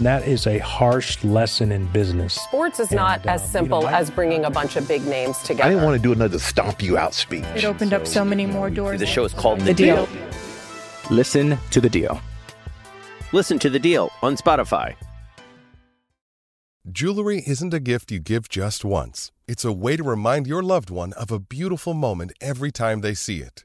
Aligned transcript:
That 0.00 0.28
is 0.28 0.46
a 0.46 0.58
harsh 0.58 1.22
lesson 1.24 1.72
in 1.72 1.86
business. 1.86 2.34
Sports 2.34 2.78
is 2.78 2.92
not 2.92 3.20
And, 3.20 3.30
uh, 3.30 3.32
as 3.32 3.50
simple 3.50 3.78
you 3.80 3.84
know, 3.86 3.90
I- 3.90 3.98
as 3.98 4.10
bringing 4.10 4.44
a 4.44 4.50
bunch 4.50 4.76
of 4.76 4.86
big 4.86 5.04
names 5.06 5.38
together. 5.38 5.64
I 5.64 5.70
didn't 5.70 5.84
want 5.84 5.96
to 5.96 6.02
do 6.02 6.12
another 6.12 6.38
stomp 6.38 6.80
you 6.82 6.96
out 6.96 7.14
speech. 7.14 7.44
It 7.56 7.64
opened 7.64 7.92
up 7.92 8.06
so 8.06 8.24
many 8.24 8.46
more 8.46 8.70
doors. 8.70 9.00
The 9.00 9.06
show 9.06 9.24
is 9.24 9.34
called 9.34 9.60
The, 9.60 9.64
The 9.66 9.74
Deal. 9.74 10.08
Listen 11.10 11.58
to 11.72 11.80
The 11.80 11.88
Deal. 11.88 12.20
Listen 13.32 13.58
to 13.58 13.68
The 13.70 13.78
Deal 13.80 14.10
on 14.22 14.36
Spotify. 14.36 14.94
Jewelry 16.90 17.42
isn't 17.46 17.74
a 17.74 17.80
gift 17.80 18.12
you 18.12 18.20
give 18.20 18.48
just 18.48 18.84
once. 18.84 19.32
It's 19.48 19.64
a 19.64 19.72
way 19.72 19.96
to 19.96 20.02
remind 20.04 20.46
your 20.46 20.62
loved 20.62 20.90
one 20.90 21.12
of 21.14 21.30
a 21.32 21.38
beautiful 21.40 21.92
moment 21.92 22.32
every 22.40 22.70
time 22.70 23.00
they 23.00 23.14
see 23.14 23.38
it. 23.40 23.64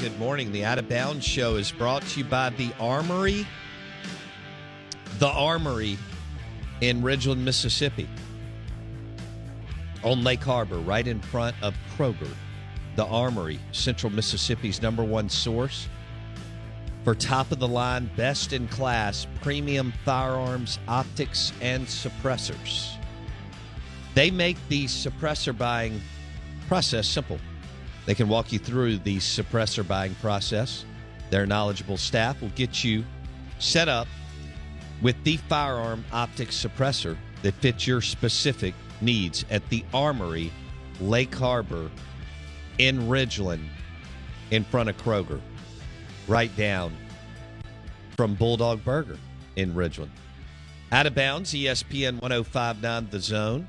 Good 0.00 0.18
morning. 0.18 0.52
The 0.52 0.64
Out 0.64 0.78
of 0.78 0.88
Bounds 0.88 1.24
Show 1.24 1.56
is 1.56 1.70
brought 1.70 2.02
to 2.02 2.20
you 2.20 2.24
by 2.24 2.50
the 2.50 2.72
Armory. 2.80 3.46
The 5.18 5.28
Armory 5.28 5.98
in 6.80 7.02
Ridgeland, 7.02 7.38
Mississippi. 7.38 8.08
On 10.02 10.24
Lake 10.24 10.42
Harbor, 10.42 10.78
right 10.78 11.06
in 11.06 11.20
front 11.20 11.54
of 11.62 11.74
Kroger. 11.96 12.28
The 12.96 13.04
Armory, 13.04 13.60
Central 13.72 14.12
Mississippi's 14.12 14.82
number 14.82 15.04
one 15.04 15.28
source 15.28 15.88
for 17.04 17.14
top 17.14 17.52
of 17.52 17.58
the 17.58 17.68
line, 17.68 18.10
best 18.16 18.52
in 18.52 18.68
class, 18.68 19.26
premium 19.40 19.92
firearms, 20.04 20.78
optics, 20.88 21.52
and 21.60 21.86
suppressors. 21.86 22.96
They 24.14 24.30
make 24.30 24.56
the 24.68 24.86
suppressor 24.86 25.56
buying 25.56 26.00
process 26.68 27.06
simple. 27.06 27.38
They 28.06 28.14
can 28.14 28.28
walk 28.28 28.52
you 28.52 28.58
through 28.58 28.98
the 28.98 29.18
suppressor 29.18 29.86
buying 29.86 30.14
process. 30.16 30.84
Their 31.30 31.46
knowledgeable 31.46 31.96
staff 31.96 32.40
will 32.40 32.50
get 32.50 32.82
you 32.84 33.04
set 33.58 33.88
up 33.88 34.08
with 35.00 35.16
the 35.24 35.36
firearm 35.36 36.04
optic 36.12 36.48
suppressor 36.48 37.16
that 37.42 37.54
fits 37.54 37.86
your 37.86 38.00
specific 38.00 38.74
needs 39.00 39.44
at 39.50 39.68
the 39.68 39.84
Armory, 39.92 40.52
Lake 41.00 41.34
Harbor, 41.34 41.90
in 42.78 43.08
Ridgeland, 43.08 43.66
in 44.50 44.64
front 44.64 44.88
of 44.88 44.96
Kroger, 44.96 45.40
right 46.28 46.54
down 46.56 46.96
from 48.16 48.34
Bulldog 48.34 48.84
Burger 48.84 49.18
in 49.56 49.74
Ridgeland. 49.74 50.10
Out 50.90 51.06
of 51.06 51.14
bounds, 51.14 51.52
ESPN 51.54 52.20
1059 52.20 53.08
The 53.10 53.18
Zone. 53.18 53.68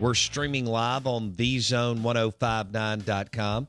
We're 0.00 0.14
streaming 0.14 0.66
live 0.66 1.06
on 1.06 1.30
thezone1059.com. 1.32 3.68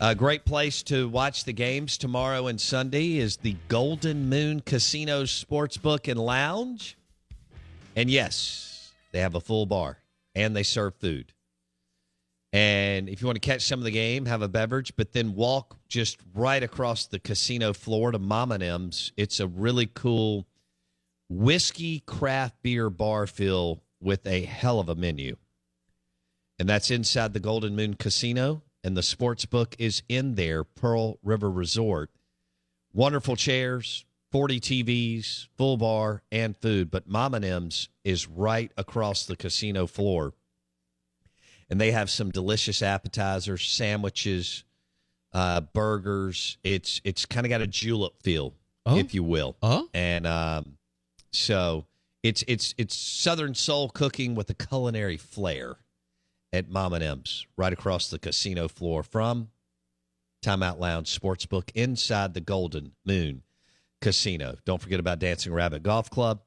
A 0.00 0.14
great 0.14 0.44
place 0.44 0.82
to 0.84 1.08
watch 1.08 1.44
the 1.44 1.52
games 1.52 1.96
tomorrow 1.96 2.48
and 2.48 2.60
Sunday 2.60 3.18
is 3.18 3.36
the 3.36 3.54
Golden 3.68 4.28
Moon 4.28 4.60
Casino 4.60 5.22
Sportsbook 5.22 6.10
and 6.10 6.18
Lounge. 6.18 6.98
And 7.94 8.10
yes, 8.10 8.90
they 9.12 9.20
have 9.20 9.36
a 9.36 9.40
full 9.40 9.64
bar 9.64 9.98
and 10.34 10.56
they 10.56 10.64
serve 10.64 10.96
food. 10.96 11.32
And 12.52 13.08
if 13.08 13.20
you 13.20 13.28
want 13.28 13.40
to 13.40 13.48
catch 13.48 13.62
some 13.62 13.78
of 13.78 13.84
the 13.84 13.92
game, 13.92 14.26
have 14.26 14.42
a 14.42 14.48
beverage, 14.48 14.96
but 14.96 15.12
then 15.12 15.36
walk 15.36 15.76
just 15.88 16.18
right 16.34 16.64
across 16.64 17.06
the 17.06 17.20
casino 17.20 17.72
floor 17.72 18.10
to 18.10 18.18
Mama 18.18 18.54
and 18.54 18.64
M's. 18.64 19.12
It's 19.16 19.38
a 19.38 19.46
really 19.46 19.86
cool 19.86 20.48
whiskey 21.28 22.00
craft 22.00 22.56
beer 22.62 22.90
bar 22.90 23.28
feel 23.28 23.84
with 24.00 24.26
a 24.26 24.44
hell 24.44 24.80
of 24.80 24.88
a 24.88 24.96
menu. 24.96 25.36
And 26.58 26.68
that's 26.68 26.90
inside 26.90 27.32
the 27.32 27.40
Golden 27.40 27.74
Moon 27.74 27.94
Casino. 27.94 28.62
And 28.82 28.96
the 28.96 29.02
sports 29.02 29.46
book 29.46 29.74
is 29.78 30.02
in 30.08 30.34
there, 30.34 30.62
Pearl 30.62 31.18
River 31.22 31.50
Resort. 31.50 32.10
Wonderful 32.92 33.34
chairs, 33.34 34.04
40 34.30 34.60
TVs, 34.60 35.48
full 35.56 35.76
bar, 35.76 36.22
and 36.30 36.56
food. 36.56 36.90
But 36.90 37.08
Mama 37.08 37.36
and 37.36 37.44
M's 37.44 37.88
is 38.04 38.28
right 38.28 38.70
across 38.76 39.24
the 39.26 39.36
casino 39.36 39.86
floor. 39.86 40.34
And 41.70 41.80
they 41.80 41.92
have 41.92 42.10
some 42.10 42.30
delicious 42.30 42.82
appetizers, 42.82 43.66
sandwiches, 43.68 44.64
uh, 45.32 45.62
burgers. 45.62 46.58
It's 46.62 47.00
it's 47.04 47.24
kind 47.26 47.46
of 47.46 47.50
got 47.50 47.62
a 47.62 47.66
julep 47.66 48.22
feel, 48.22 48.54
Oh. 48.86 48.98
if 48.98 49.14
you 49.14 49.24
will. 49.24 49.56
Oh. 49.62 49.88
And 49.94 50.26
um, 50.26 50.76
so 51.32 51.86
it's 52.22 52.44
it's 52.46 52.74
it's 52.76 52.94
Southern 52.94 53.54
soul 53.54 53.88
cooking 53.88 54.34
with 54.34 54.50
a 54.50 54.54
culinary 54.54 55.16
flair 55.16 55.76
at 56.54 56.70
Mom 56.70 56.92
and 56.92 57.02
M's, 57.02 57.46
right 57.56 57.72
across 57.72 58.08
the 58.08 58.18
casino 58.18 58.68
floor 58.68 59.02
from 59.02 59.48
Timeout 60.40 60.78
Lounge 60.78 61.18
Sportsbook 61.18 61.70
inside 61.74 62.32
the 62.32 62.40
Golden 62.40 62.92
Moon 63.04 63.42
Casino. 64.00 64.56
Don't 64.64 64.80
forget 64.80 65.00
about 65.00 65.18
Dancing 65.18 65.52
Rabbit 65.52 65.82
Golf 65.82 66.10
Club. 66.10 66.42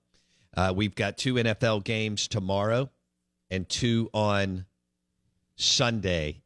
Uh, 0.56 0.74
we've 0.74 0.96
got 0.96 1.18
two 1.18 1.34
NFL 1.34 1.84
games 1.84 2.30
tomorrow 2.30 2.90
and 3.52 3.68
two 3.68 4.10
on 4.14 4.66
Sunday. 5.58 6.42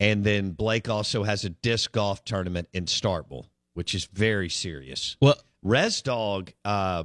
And 0.00 0.24
then 0.24 0.50
Blake 0.50 0.88
also 0.88 1.22
has 1.22 1.44
a 1.44 1.50
disc 1.50 1.92
golf 1.92 2.24
tournament 2.24 2.68
in 2.72 2.86
Starkville, 2.86 3.46
which 3.74 3.94
is 3.94 4.06
very 4.06 4.48
serious. 4.48 5.16
Well, 5.20 5.36
Res 5.62 6.02
Dog, 6.02 6.52
uh, 6.64 7.04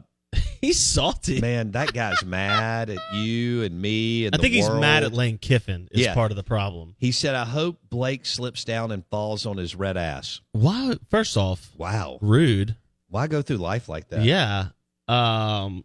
He's 0.64 0.80
salty. 0.80 1.42
Man, 1.42 1.72
that 1.72 1.92
guy's 1.94 2.24
mad 2.26 2.90
at 2.90 2.98
you 3.14 3.64
and 3.64 3.82
me 3.82 4.26
and 4.26 4.34
I 4.34 4.38
think 4.38 4.54
he's 4.54 4.68
world. 4.68 4.80
mad 4.82 5.04
at 5.04 5.12
Lane 5.14 5.38
Kiffin. 5.38 5.90
Is 5.92 6.02
Yeah. 6.06 6.14
part 6.14 6.32
of 6.32 6.38
the 6.38 6.44
problem. 6.44 6.96
He 6.98 7.12
said, 7.12 7.36
"I 7.36 7.44
hope 7.46 7.80
Blake 7.90 8.26
slips 8.26 8.64
down 8.64 8.92
and 8.92 9.06
falls 9.08 9.46
on 9.46 9.58
his 9.58 9.76
red 9.76 9.98
ass." 9.98 10.40
Why? 10.54 10.96
First 11.10 11.36
off, 11.38 11.72
Wow, 11.78 12.18
rude. 12.22 12.76
why 13.10 13.28
go 13.28 13.42
through 13.42 13.58
life 13.58 13.90
like 13.90 14.08
that? 14.10 14.24
Yeah. 14.24 14.68
Um. 15.10 15.84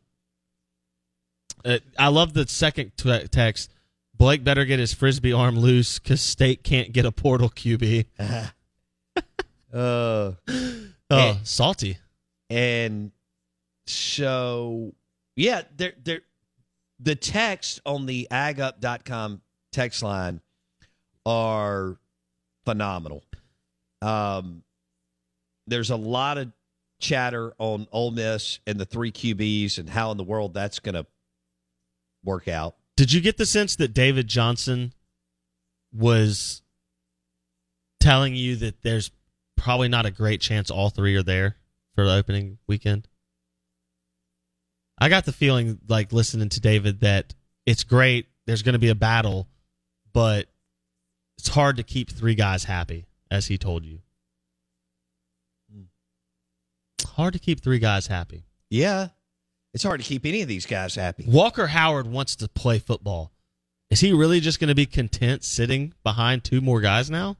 uh, 1.64 1.78
I 1.98 2.08
love 2.08 2.34
the 2.34 2.46
second 2.46 2.92
t- 2.96 3.26
text. 3.28 3.75
Blake 4.16 4.44
better 4.44 4.64
get 4.64 4.78
his 4.78 4.94
frisbee 4.94 5.32
arm 5.32 5.56
loose 5.58 5.98
because 5.98 6.20
State 6.20 6.62
can't 6.62 6.92
get 6.92 7.04
a 7.04 7.10
portal 7.12 7.50
QB. 7.50 8.06
Uh, 9.72 10.32
Oh, 10.46 10.84
And- 11.10 11.46
salty. 11.46 11.98
and 12.48 13.10
so 13.88 14.94
yeah, 15.37 15.62
the 15.76 17.14
text 17.14 17.81
on 17.87 18.06
the 18.06 18.29
agup.com 18.31 19.40
text 19.73 20.02
line 20.02 20.40
are 21.25 21.99
phenomenal. 22.64 23.23
Um 24.02 24.62
there's 25.67 25.90
a 25.90 25.96
lot 25.96 26.38
of 26.38 26.50
chatter 27.00 27.52
on 27.58 27.87
Ole 27.93 28.11
Miss 28.11 28.58
and 28.67 28.79
the 28.79 28.85
three 28.85 29.12
QBs 29.12 29.79
and 29.79 29.88
how 29.88 30.11
in 30.11 30.17
the 30.17 30.25
world 30.25 30.55
that's 30.55 30.79
going 30.79 30.94
to 30.94 31.06
work 32.25 32.49
out. 32.49 32.76
Did 32.96 33.12
you 33.12 33.20
get 33.20 33.37
the 33.37 33.46
sense 33.46 33.76
that 33.76 33.94
David 33.94 34.26
Johnson 34.26 34.93
was 35.93 36.62
telling 38.00 38.35
you 38.35 38.56
that 38.56 38.82
there's 38.82 39.11
probably 39.56 39.88
not 39.88 40.06
a 40.06 40.11
great 40.11 40.40
chance 40.40 40.70
all 40.70 40.90
three 40.90 41.14
are 41.17 41.23
there 41.23 41.56
for 41.94 42.05
the 42.05 42.14
opening 42.14 42.58
weekend? 42.67 43.06
I 44.99 45.09
got 45.09 45.25
the 45.25 45.33
feeling, 45.33 45.79
like 45.89 46.12
listening 46.12 46.49
to 46.50 46.61
David, 46.61 47.00
that 47.00 47.35
it's 47.67 47.85
great. 47.85 48.27
There's 48.47 48.62
going 48.62 48.73
to 48.75 48.79
be 48.79 48.89
a 48.89 48.95
battle, 48.95 49.47
but 50.12 50.47
it's 51.39 51.49
hard 51.49 51.77
to 51.77 51.83
keep 51.83 52.11
three 52.11 52.35
guys 52.35 52.65
happy, 52.65 53.06
as 53.31 53.47
he 53.47 53.59
told 53.59 53.85
you. 53.85 54.00
Hard 57.15 57.33
to 57.35 57.39
keep 57.39 57.61
three 57.61 57.79
guys 57.79 58.06
happy. 58.06 58.45
Yeah. 58.71 59.09
It's 59.75 59.83
hard 59.85 60.00
to 60.00 60.06
keep 60.06 60.25
any 60.25 60.43
of 60.43 60.49
these 60.49 60.67
guys 60.67 60.95
happy. 60.95 61.25
Walker 61.27 61.67
Howard 61.67 62.06
wants 62.06 62.37
to 62.37 62.49
play 62.49 62.79
football. 62.79 63.33
Is 63.91 64.00
he 64.00 64.12
really 64.12 64.41
just 64.41 64.61
going 64.61 64.69
to 64.69 64.75
be 64.75 64.87
content 64.87 65.45
sitting 65.45 65.95
behind 66.05 66.45
two 66.45 66.61
more 66.61 66.81
guys 66.81 67.11
now? 67.11 67.37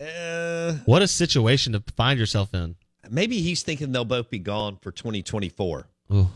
Uh, 0.00 0.72
What 0.84 1.02
a 1.02 1.08
situation 1.08 1.72
to 1.72 1.82
find 1.96 2.18
yourself 2.18 2.54
in. 2.54 2.76
maybe 3.10 3.40
he's 3.40 3.62
thinking 3.62 3.92
they'll 3.92 4.04
both 4.04 4.30
be 4.30 4.38
gone 4.38 4.76
for 4.80 4.90
2024. 4.92 5.86
Ooh. 6.12 6.28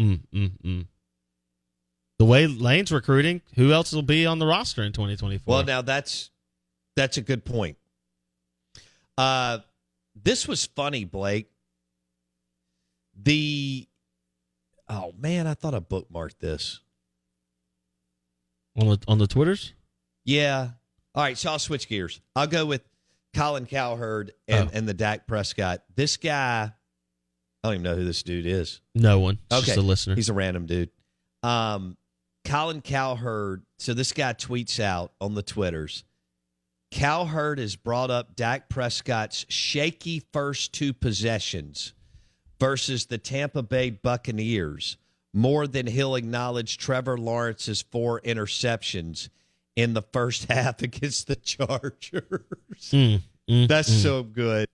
Mm, 0.00 0.20
mm, 0.34 0.50
mm. 0.64 0.86
The 2.18 2.24
way 2.24 2.46
Lane's 2.46 2.92
recruiting, 2.92 3.42
who 3.56 3.72
else 3.72 3.92
will 3.92 4.02
be 4.02 4.24
on 4.26 4.38
the 4.38 4.46
roster 4.46 4.82
in 4.82 4.92
2024? 4.92 5.52
Well, 5.52 5.64
now 5.64 5.82
that's 5.82 6.30
that's 6.96 7.16
a 7.16 7.20
good 7.20 7.44
point. 7.44 7.76
Uh, 9.18 9.58
this 10.20 10.46
was 10.48 10.64
funny, 10.64 11.04
Blake. 11.04 11.50
The 13.20 13.86
oh 14.88 15.12
man, 15.18 15.46
I 15.46 15.54
thought 15.54 15.74
I 15.74 15.80
bookmarked 15.80 16.38
this. 16.40 16.80
on 18.76 18.88
the 18.88 18.98
on 19.06 19.18
the 19.18 19.26
Twitters. 19.26 19.72
Yeah. 20.24 20.70
All 21.14 21.22
right, 21.22 21.38
so 21.38 21.50
I'll 21.52 21.58
switch 21.60 21.88
gears. 21.88 22.20
I'll 22.34 22.48
go 22.48 22.66
with 22.66 22.82
Colin 23.34 23.66
Cowherd 23.66 24.32
and, 24.48 24.68
Oh. 24.68 24.70
and 24.72 24.88
the 24.88 24.94
Dak 24.94 25.28
Prescott. 25.28 25.84
This 25.94 26.16
guy, 26.16 26.72
I 27.64 27.68
don't 27.68 27.74
even 27.76 27.82
know 27.84 27.96
who 27.96 28.04
this 28.04 28.22
dude 28.22 28.44
is. 28.44 28.82
No 28.94 29.18
one. 29.18 29.38
It's 29.50 29.60
Okay. 29.60 29.66
Just 29.66 29.78
a 29.78 29.82
listener. 29.82 30.14
He's 30.14 30.28
a 30.28 30.34
random 30.34 30.66
dude. 30.66 30.90
Um, 31.42 31.96
Colin 32.44 32.82
Cowherd. 32.82 33.62
So 33.78 33.94
this 33.94 34.12
guy 34.12 34.34
tweets 34.34 34.78
out 34.78 35.12
on 35.18 35.34
the 35.34 35.42
Twitters. 35.42 36.04
Cowherd 36.90 37.58
has 37.58 37.74
brought 37.74 38.10
up 38.10 38.36
Dak 38.36 38.68
Prescott's 38.68 39.46
shaky 39.48 40.22
first 40.32 40.74
two 40.74 40.92
possessions 40.92 41.94
versus 42.60 43.06
the 43.06 43.18
Tampa 43.18 43.62
Bay 43.62 43.88
Buccaneers 43.88 44.98
more 45.32 45.66
than 45.66 45.86
he'll 45.86 46.16
acknowledge 46.16 46.76
Trevor 46.76 47.18
Lawrence's 47.18 47.82
four 47.82 48.20
interceptions 48.20 49.30
in 49.74 49.94
the 49.94 50.02
first 50.02 50.44
half 50.52 50.82
against 50.82 51.28
the 51.28 51.36
Chargers. 51.36 52.90
Mm, 52.92 53.20
mm, 53.50 53.68
That's 53.68 53.90
mm. 53.90 54.02
so 54.02 54.22
good. 54.22 54.68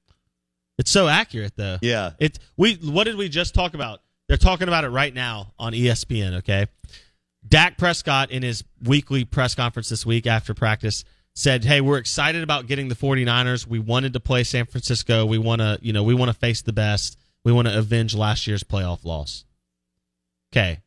It's 0.80 0.90
so 0.90 1.08
accurate 1.08 1.52
though. 1.56 1.76
Yeah. 1.82 2.12
It 2.18 2.38
we 2.56 2.76
what 2.76 3.04
did 3.04 3.16
we 3.16 3.28
just 3.28 3.54
talk 3.54 3.74
about? 3.74 4.00
They're 4.28 4.38
talking 4.38 4.66
about 4.66 4.84
it 4.84 4.88
right 4.88 5.12
now 5.12 5.52
on 5.58 5.74
ESPN, 5.74 6.38
okay? 6.38 6.68
Dak 7.46 7.76
Prescott 7.76 8.30
in 8.30 8.42
his 8.42 8.64
weekly 8.82 9.26
press 9.26 9.54
conference 9.54 9.90
this 9.90 10.06
week 10.06 10.26
after 10.26 10.54
practice 10.54 11.04
said, 11.34 11.64
"Hey, 11.64 11.82
we're 11.82 11.98
excited 11.98 12.42
about 12.42 12.66
getting 12.66 12.88
the 12.88 12.94
49ers. 12.94 13.66
We 13.66 13.78
wanted 13.78 14.14
to 14.14 14.20
play 14.20 14.42
San 14.42 14.64
Francisco. 14.64 15.26
We 15.26 15.36
want 15.36 15.60
to, 15.60 15.78
you 15.82 15.92
know, 15.92 16.02
we 16.02 16.14
want 16.14 16.30
to 16.30 16.38
face 16.38 16.62
the 16.62 16.72
best. 16.72 17.18
We 17.44 17.52
want 17.52 17.68
to 17.68 17.78
avenge 17.78 18.14
last 18.14 18.46
year's 18.46 18.64
playoff 18.64 19.04
loss." 19.04 19.44
Okay. 20.50 20.80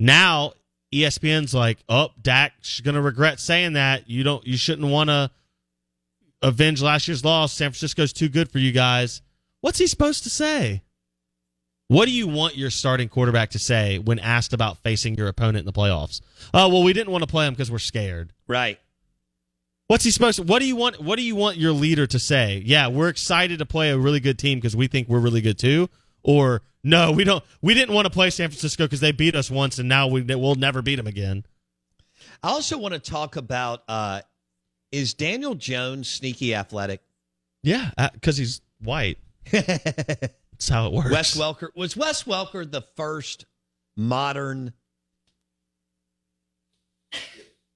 Now 0.00 0.54
ESPN's 0.90 1.52
like, 1.52 1.84
"Oh, 1.86 2.08
Dak's 2.20 2.80
going 2.80 2.94
to 2.94 3.02
regret 3.02 3.40
saying 3.40 3.74
that. 3.74 4.08
You 4.08 4.24
don't 4.24 4.46
you 4.46 4.56
shouldn't 4.56 4.88
want 4.88 5.10
to 5.10 5.30
avenge 6.42 6.82
last 6.82 7.08
year's 7.08 7.24
loss. 7.24 7.52
San 7.52 7.70
Francisco's 7.70 8.12
too 8.12 8.28
good 8.28 8.50
for 8.50 8.58
you 8.58 8.72
guys. 8.72 9.22
What's 9.60 9.78
he 9.78 9.86
supposed 9.86 10.24
to 10.24 10.30
say? 10.30 10.82
What 11.88 12.04
do 12.04 12.12
you 12.12 12.28
want 12.28 12.56
your 12.56 12.70
starting 12.70 13.08
quarterback 13.08 13.50
to 13.50 13.58
say 13.58 13.98
when 13.98 14.18
asked 14.18 14.52
about 14.52 14.76
facing 14.78 15.14
your 15.14 15.28
opponent 15.28 15.58
in 15.60 15.64
the 15.64 15.72
playoffs? 15.72 16.20
Oh, 16.52 16.68
well, 16.68 16.82
we 16.82 16.92
didn't 16.92 17.12
want 17.12 17.22
to 17.22 17.26
play 17.26 17.46
him 17.46 17.54
because 17.54 17.70
we're 17.70 17.78
scared. 17.78 18.32
Right. 18.46 18.78
What's 19.86 20.04
he 20.04 20.10
supposed 20.10 20.36
to? 20.36 20.42
What 20.42 20.58
do 20.58 20.66
you 20.66 20.76
want? 20.76 21.00
What 21.00 21.16
do 21.16 21.22
you 21.22 21.34
want 21.34 21.56
your 21.56 21.72
leader 21.72 22.06
to 22.06 22.18
say? 22.18 22.62
Yeah, 22.64 22.88
we're 22.88 23.08
excited 23.08 23.58
to 23.60 23.66
play 23.66 23.88
a 23.88 23.96
really 23.96 24.20
good 24.20 24.38
team 24.38 24.58
because 24.58 24.76
we 24.76 24.86
think 24.86 25.08
we're 25.08 25.18
really 25.18 25.40
good 25.40 25.58
too. 25.58 25.88
Or 26.22 26.60
no, 26.84 27.10
we 27.10 27.24
don't. 27.24 27.42
We 27.62 27.72
didn't 27.72 27.94
want 27.94 28.04
to 28.04 28.10
play 28.10 28.28
San 28.28 28.50
Francisco 28.50 28.84
because 28.84 29.00
they 29.00 29.12
beat 29.12 29.34
us 29.34 29.50
once, 29.50 29.78
and 29.78 29.88
now 29.88 30.06
we 30.06 30.20
we'll 30.20 30.56
never 30.56 30.82
beat 30.82 30.96
them 30.96 31.06
again. 31.06 31.44
I 32.42 32.50
also 32.50 32.76
want 32.76 32.92
to 32.92 33.00
talk 33.00 33.36
about 33.36 33.82
uh, 33.88 34.20
is 34.92 35.14
Daniel 35.14 35.54
Jones 35.54 36.08
sneaky 36.08 36.54
athletic? 36.54 37.00
Yeah, 37.62 37.90
because 38.12 38.36
he's 38.36 38.60
white. 38.80 39.18
That's 39.50 40.68
how 40.68 40.86
it 40.86 40.92
works. 40.92 41.10
Wes 41.10 41.36
Welker 41.36 41.68
was 41.74 41.96
Wes 41.96 42.24
Welker 42.24 42.70
the 42.70 42.82
first 42.96 43.46
modern 43.96 44.72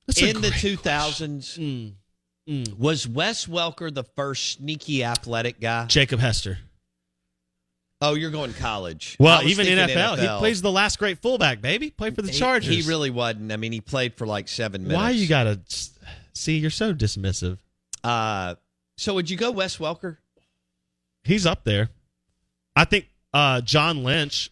That's 0.06 0.22
in 0.22 0.40
the 0.40 0.50
two 0.50 0.76
thousands. 0.76 1.56
Mm. 1.56 1.94
Mm. 2.48 2.78
Was 2.78 3.06
Wes 3.06 3.46
Welker 3.46 3.92
the 3.92 4.04
first 4.04 4.58
sneaky 4.58 5.04
athletic 5.04 5.60
guy? 5.60 5.86
Jacob 5.86 6.20
Hester. 6.20 6.58
Oh, 8.00 8.14
you're 8.14 8.32
going 8.32 8.52
college. 8.54 9.16
Well, 9.20 9.46
even 9.46 9.64
thinking 9.64 9.96
NFL, 9.96 10.18
he 10.18 10.26
plays 10.38 10.60
the 10.60 10.72
last 10.72 10.98
great 10.98 11.18
fullback, 11.22 11.60
baby. 11.60 11.90
Played 11.90 12.16
for 12.16 12.22
the 12.22 12.32
He- 12.32 12.38
Chargers. 12.38 12.84
He, 12.84 12.90
really 12.90 13.10
wasn't. 13.10 13.52
I 13.52 13.56
mean, 13.56 13.70
he 13.70 13.80
played 13.80 14.16
for 14.16 14.26
like 14.26 14.48
seven 14.48 14.82
minutes. 14.82 14.96
Why 14.96 15.10
you 15.10 15.28
gotta 15.28 15.60
see? 16.34 16.58
You're 16.58 16.70
so 16.70 16.94
dismissive. 16.94 17.58
Uh, 18.04 18.56
so 18.96 19.14
would 19.14 19.30
you 19.30 19.36
go 19.36 19.50
Wes 19.50 19.78
Welker? 19.78 20.18
He's 21.24 21.46
up 21.46 21.64
there. 21.64 21.88
I 22.74 22.84
think 22.84 23.06
uh, 23.32 23.60
John 23.60 24.02
Lynch, 24.02 24.50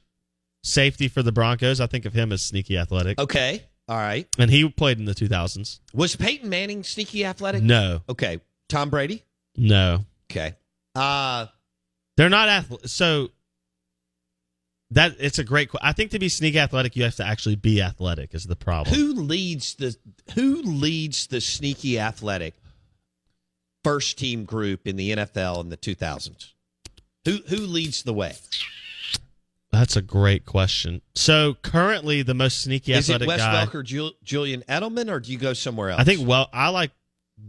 safety 0.62 1.08
for 1.08 1.22
the 1.22 1.32
Broncos. 1.32 1.80
I 1.80 1.86
think 1.86 2.04
of 2.04 2.12
him 2.12 2.32
as 2.32 2.42
sneaky 2.42 2.76
athletic. 2.78 3.18
Okay, 3.18 3.64
all 3.88 3.96
right. 3.96 4.28
And 4.38 4.50
he 4.50 4.68
played 4.68 4.98
in 4.98 5.04
the 5.04 5.14
2000s. 5.14 5.80
Was 5.92 6.14
Peyton 6.16 6.48
Manning 6.48 6.84
sneaky 6.84 7.24
athletic? 7.24 7.62
No, 7.62 8.02
Okay, 8.08 8.40
Tom 8.68 8.90
Brady. 8.90 9.24
no, 9.56 10.04
Okay. 10.30 10.54
Uh 10.94 11.46
they're 12.16 12.28
not 12.28 12.48
athletic. 12.48 12.88
So 12.88 13.30
that 14.92 15.16
it's 15.18 15.38
a 15.38 15.44
great. 15.44 15.70
I 15.82 15.92
think 15.92 16.10
to 16.12 16.18
be 16.18 16.28
sneaky 16.28 16.58
athletic, 16.58 16.96
you 16.96 17.04
have 17.04 17.16
to 17.16 17.24
actually 17.26 17.56
be 17.56 17.80
athletic. 17.80 18.34
Is 18.34 18.44
the 18.44 18.56
problem? 18.56 18.94
who 18.94 19.12
leads 19.14 19.74
the 19.74 19.96
who 20.34 20.62
leads 20.62 21.26
the 21.28 21.40
sneaky 21.40 21.98
athletic 21.98 22.54
first 23.84 24.18
team 24.18 24.44
group 24.44 24.86
in 24.86 24.96
the 24.96 25.10
NFL 25.12 25.60
in 25.62 25.68
the 25.68 25.76
2000s? 25.76 26.52
Who 27.24 27.38
who 27.48 27.56
leads 27.56 28.02
the 28.02 28.12
way? 28.14 28.34
That's 29.72 29.94
a 29.94 30.02
great 30.02 30.44
question. 30.46 31.00
So 31.14 31.54
currently, 31.62 32.22
the 32.22 32.34
most 32.34 32.60
sneaky 32.62 32.92
athletic. 32.94 33.22
Is 33.22 33.22
it 33.22 33.28
Wes 33.28 33.40
guy. 33.40 33.64
Welker, 33.66 33.84
Jul- 33.84 34.14
Julian 34.24 34.64
Edelman, 34.68 35.08
or 35.10 35.20
do 35.20 35.30
you 35.30 35.38
go 35.38 35.52
somewhere 35.52 35.90
else? 35.90 36.00
I 36.00 36.04
think 36.04 36.26
well, 36.26 36.48
I 36.52 36.70
like 36.70 36.90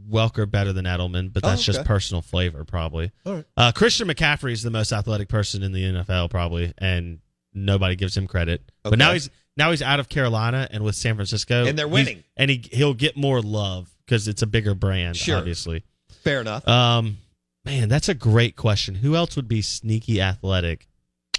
Welker 0.10 0.50
better 0.50 0.72
than 0.72 0.86
Edelman, 0.86 1.34
but 1.34 1.44
Oh, 1.44 1.50
that's 1.50 1.64
just 1.64 1.84
personal 1.84 2.22
flavor, 2.22 2.64
probably. 2.64 3.12
All 3.26 3.36
right. 3.36 3.46
Uh, 3.58 3.72
Christian 3.72 4.08
McCaffrey 4.08 4.52
is 4.52 4.62
the 4.62 4.70
most 4.70 4.92
athletic 4.94 5.30
person 5.30 5.64
in 5.64 5.72
the 5.72 5.84
NFL, 5.84 6.30
probably, 6.30 6.74
and 6.78 7.20
nobody 7.54 7.96
gives 7.96 8.16
him 8.18 8.28
credit. 8.28 8.62
But 8.84 8.98
now 8.98 9.14
he's 9.14 9.30
now 9.58 9.72
he's 9.72 9.82
out 9.82 10.00
of 10.00 10.10
Carolina 10.10 10.68
and 10.72 10.84
with 10.84 10.96
San 10.96 11.16
Francisco, 11.16 11.66
And 11.66 11.78
they're 11.78 11.88
winning. 11.88 12.24
and 12.38 12.50
he 12.50 12.64
he'll 12.72 12.94
get 12.94 13.16
more 13.18 13.42
love 13.42 13.90
because 14.06 14.28
it's 14.28 14.42
a 14.42 14.48
bigger 14.48 14.74
brand, 14.74 15.18
Sure. 15.18 15.38
obviously. 15.38 15.84
fair 16.24 16.42
enough. 16.42 16.68
Um, 16.68 17.18
man, 17.66 17.90
that's 17.90 18.10
a 18.10 18.14
great 18.14 18.56
question. 18.56 18.96
Who 18.96 19.16
else 19.16 19.36
would 19.36 19.48
be 19.48 19.62
sneaky 19.62 20.22
athletic? 20.22 20.88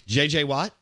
J.J. 0.07 0.45
Watt. 0.45 0.73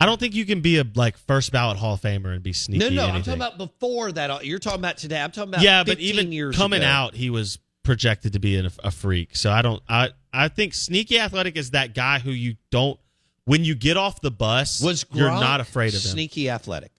I 0.00 0.06
don't 0.06 0.18
think 0.18 0.34
you 0.34 0.44
can 0.44 0.60
be 0.60 0.78
a 0.78 0.84
like 0.96 1.16
first 1.16 1.52
ballot 1.52 1.76
Hall 1.78 1.94
of 1.94 2.00
Famer 2.00 2.34
and 2.34 2.42
be 2.42 2.52
sneaky. 2.52 2.80
No, 2.80 2.88
no, 2.88 3.02
anything. 3.02 3.14
I'm 3.16 3.22
talking 3.22 3.40
about 3.40 3.58
before 3.58 4.10
that. 4.12 4.44
You're 4.44 4.58
talking 4.58 4.80
about 4.80 4.96
today. 4.96 5.20
I'm 5.20 5.30
talking 5.30 5.50
about 5.50 5.62
yeah, 5.62 5.84
but 5.84 6.00
even 6.00 6.32
years 6.32 6.56
coming 6.56 6.80
ago. 6.80 6.88
out, 6.88 7.14
he 7.14 7.30
was 7.30 7.58
projected 7.84 8.32
to 8.32 8.40
be 8.40 8.56
an, 8.56 8.68
a 8.82 8.90
freak. 8.90 9.36
So 9.36 9.50
I 9.52 9.62
don't. 9.62 9.80
I 9.88 10.10
I 10.32 10.48
think 10.48 10.74
sneaky 10.74 11.20
athletic 11.20 11.56
is 11.56 11.70
that 11.70 11.94
guy 11.94 12.18
who 12.18 12.32
you 12.32 12.56
don't. 12.72 12.98
When 13.44 13.64
you 13.64 13.74
get 13.74 13.96
off 13.96 14.20
the 14.20 14.30
bus, 14.30 14.80
was 14.80 15.04
Gronk 15.04 15.16
you're 15.16 15.30
not 15.30 15.60
afraid 15.60 15.88
of 15.94 16.02
him. 16.04 16.10
Sneaky 16.12 16.48
athletic. 16.48 16.92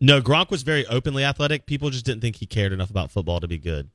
No, 0.00 0.20
Gronk 0.20 0.50
was 0.50 0.62
very 0.62 0.86
openly 0.86 1.24
athletic. 1.24 1.66
People 1.66 1.90
just 1.90 2.04
didn't 2.04 2.20
think 2.20 2.36
he 2.36 2.46
cared 2.46 2.72
enough 2.72 2.90
about 2.90 3.10
football 3.10 3.40
to 3.40 3.48
be 3.48 3.58
good. 3.58 3.90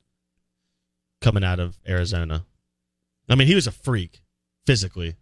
Coming 1.22 1.44
out 1.44 1.60
of 1.60 1.78
Arizona, 1.88 2.46
I 3.30 3.36
mean, 3.36 3.48
he 3.48 3.56
was 3.56 3.68
a 3.68 3.72
freak 3.72 4.22
physically. 4.66 5.16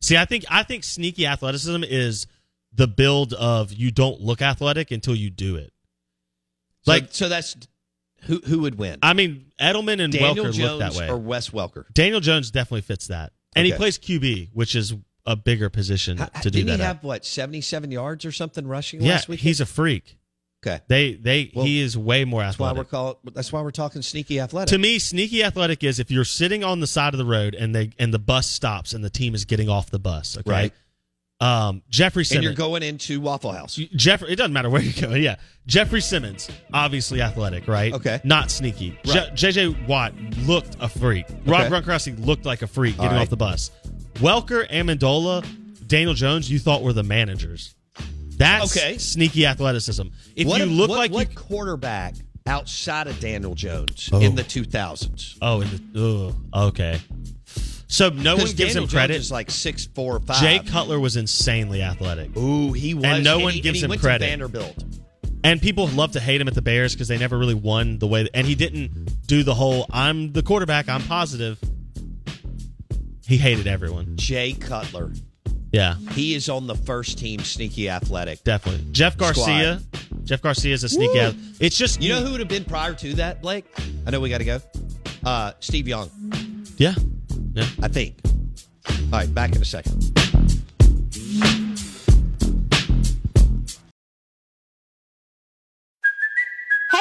See, 0.00 0.16
I 0.16 0.24
think 0.24 0.44
I 0.50 0.62
think 0.62 0.84
sneaky 0.84 1.26
athleticism 1.26 1.84
is 1.84 2.26
the 2.72 2.86
build 2.86 3.32
of 3.34 3.72
you 3.72 3.90
don't 3.90 4.20
look 4.20 4.42
athletic 4.42 4.90
until 4.90 5.14
you 5.14 5.30
do 5.30 5.56
it. 5.56 5.72
Like 6.86 7.08
so 7.10 7.28
that's 7.28 7.56
who 8.22 8.40
who 8.44 8.60
would 8.60 8.76
win? 8.76 8.98
I 9.02 9.12
mean, 9.14 9.52
Edelman 9.60 10.02
and 10.02 10.12
Daniel 10.12 10.46
Welker 10.46 10.52
Jones 10.52 10.58
look 10.58 10.78
that 10.80 10.94
way. 10.94 11.08
or 11.08 11.16
Wes 11.18 11.50
Welker. 11.50 11.84
Daniel 11.92 12.20
Jones 12.20 12.50
definitely 12.50 12.82
fits 12.82 13.08
that, 13.08 13.32
and 13.54 13.66
he 13.66 13.72
plays 13.72 13.98
QB, 13.98 14.50
which 14.52 14.74
is 14.74 14.94
a 15.26 15.36
bigger 15.36 15.68
position 15.70 16.18
How- 16.18 16.26
to 16.26 16.50
do 16.50 16.58
didn't 16.58 16.66
that. 16.68 16.76
he 16.76 16.82
at. 16.82 16.86
have 16.86 17.04
what 17.04 17.24
77 17.24 17.90
yards 17.90 18.24
or 18.24 18.32
something 18.32 18.66
rushing 18.66 19.00
yeah, 19.02 19.12
last 19.12 19.28
week? 19.28 19.40
Yeah, 19.40 19.48
he's 19.48 19.60
a 19.60 19.66
freak. 19.66 20.16
okay. 20.64 20.80
They 20.88 21.14
they 21.14 21.50
Well, 21.54 21.64
he 21.64 21.80
is 21.80 21.96
way 21.96 22.24
more 22.24 22.42
That's 22.42 22.58
why 22.58 22.70
athletic. 22.70 22.92
we're 22.92 22.98
call, 22.98 23.20
That's 23.34 23.52
why 23.52 23.62
we're 23.62 23.70
talking 23.70 24.02
sneaky 24.02 24.40
athletic. 24.40 24.68
To 24.70 24.78
me, 24.78 24.98
sneaky 24.98 25.42
athletic 25.44 25.82
is 25.84 25.98
if 25.98 26.10
you're 26.10 26.24
sitting 26.24 26.64
on 26.64 26.80
the 26.80 26.86
side 26.86 27.14
of 27.14 27.18
the 27.18 27.24
road 27.26 27.54
and 27.54 27.74
they 27.74 27.90
and 27.98 28.12
the 28.14 28.18
bus 28.18 28.46
stops 28.46 28.92
and 28.92 29.02
the 29.04 29.10
team 29.10 29.34
is 29.34 29.44
getting 29.44 29.68
off 29.68 29.90
the 29.90 29.98
bus. 29.98 30.36
Okay, 30.38 30.50
Right. 30.50 30.72
Um, 31.42 31.80
Jeffrey 31.88 32.26
Simmons. 32.26 32.44
and 32.48 32.58
you're 32.58 32.68
going 32.68 32.82
into 32.82 33.18
Waffle 33.18 33.52
House. 33.52 33.74
Jeffrey. 33.96 34.30
It 34.30 34.36
doesn't 34.36 34.52
matter 34.52 34.68
where 34.68 34.82
you're 34.82 35.08
going. 35.08 35.22
Yeah, 35.22 35.36
Jeffrey 35.66 36.02
Simmons, 36.02 36.50
obviously 36.70 37.22
athletic, 37.22 37.66
right? 37.66 37.94
Okay. 37.94 38.20
Not 38.24 38.50
sneaky. 38.50 38.98
Right. 39.06 39.34
J- 39.34 39.48
JJ 39.50 39.86
Watt 39.88 40.12
looked 40.46 40.76
a 40.80 40.88
freak. 40.90 41.24
Rob 41.46 41.72
Gronkowski 41.72 42.22
looked 42.26 42.44
like 42.44 42.60
a 42.60 42.66
freak 42.66 42.98
All 42.98 43.04
getting 43.06 43.16
right. 43.16 43.22
off 43.22 43.30
the 43.30 43.38
bus. 43.38 43.70
Welker, 44.20 44.68
Amendola, 44.70 45.44
Daniel 45.86 46.14
Jones, 46.14 46.50
you 46.50 46.58
thought 46.58 46.82
were 46.82 46.92
the 46.92 47.02
managers. 47.02 47.74
That's 48.36 48.76
Okay. 48.76 48.98
sneaky 48.98 49.46
athleticism. 49.46 50.02
If 50.36 50.46
what 50.46 50.60
you 50.60 50.66
look 50.66 50.90
what, 50.90 50.98
like 50.98 51.12
what 51.12 51.30
you 51.30 51.36
quarterback 51.36 52.14
outside 52.46 53.06
of 53.06 53.18
Daniel 53.20 53.54
Jones 53.54 54.08
Oh. 54.12 54.20
in 54.20 54.34
the 54.34 54.44
2000s? 54.44 55.36
Oh, 55.42 55.60
in 55.62 55.68
the, 55.92 56.00
ugh, 56.00 56.34
okay. 56.70 57.00
So 57.86 58.08
no 58.10 58.36
one 58.36 58.44
gives 58.44 58.56
Daniel 58.56 58.84
him 58.84 58.88
credit. 58.90 59.14
Jones 59.14 59.24
is 59.26 59.32
like 59.32 59.50
six 59.50 59.86
four 59.94 60.20
five. 60.20 60.40
Jay 60.40 60.58
Cutler 60.60 61.00
was 61.00 61.16
insanely 61.16 61.82
athletic. 61.82 62.36
Ooh, 62.36 62.72
he 62.72 62.94
was. 62.94 63.04
And 63.04 63.24
no 63.24 63.40
one 63.40 63.52
he, 63.52 63.60
gives 63.60 63.82
him 63.82 63.90
credit. 63.98 64.24
Vanderbilt. 64.26 64.84
And 65.42 65.60
people 65.60 65.88
love 65.88 66.12
to 66.12 66.20
hate 66.20 66.40
him 66.40 66.46
at 66.48 66.54
the 66.54 66.62
Bears 66.62 66.94
because 66.94 67.08
they 67.08 67.18
never 67.18 67.36
really 67.36 67.54
won 67.54 67.98
the 67.98 68.06
way. 68.06 68.28
And 68.32 68.46
he 68.46 68.54
didn't 68.54 69.26
do 69.26 69.42
the 69.42 69.54
whole 69.54 69.86
"I'm 69.90 70.32
the 70.32 70.42
quarterback, 70.42 70.88
I'm 70.88 71.02
positive." 71.02 71.58
He 73.30 73.36
hated 73.36 73.68
everyone. 73.68 74.16
Jay 74.16 74.54
Cutler. 74.54 75.12
Yeah, 75.72 75.94
He 76.14 76.34
is 76.34 76.48
on 76.48 76.66
the 76.66 76.74
first 76.74 77.16
team 77.16 77.38
sneaky 77.38 77.88
athletic. 77.88 78.42
definitely. 78.42 78.84
Jeff 78.90 79.16
Garcia. 79.16 79.80
Jeff 80.24 80.42
Garcia 80.42 80.74
is 80.74 80.82
a 80.82 80.88
sneaky. 80.88 81.12
Woo. 81.14 81.26
ath- 81.28 81.36
It's 81.60 81.76
just 81.78 82.02
You 82.02 82.08
know 82.08 82.22
who 82.24 82.32
would 82.32 82.40
have 82.40 82.48
been 82.48 82.64
prior 82.64 82.92
to 82.94 83.14
that, 83.14 83.40
Blake? 83.40 83.66
I 84.04 84.10
know 84.10 84.18
we 84.18 84.30
got 84.30 84.38
to 84.38 84.44
go. 84.44 84.60
Uh, 85.24 85.52
Steve 85.60 85.86
Young, 85.86 86.10
Yeah, 86.76 86.94
yeah. 87.54 87.66
I 87.80 87.86
think. 87.86 88.16
All 88.88 88.94
right, 89.12 89.32
back 89.32 89.54
in 89.54 89.62
a 89.62 89.64
second. 89.64 90.10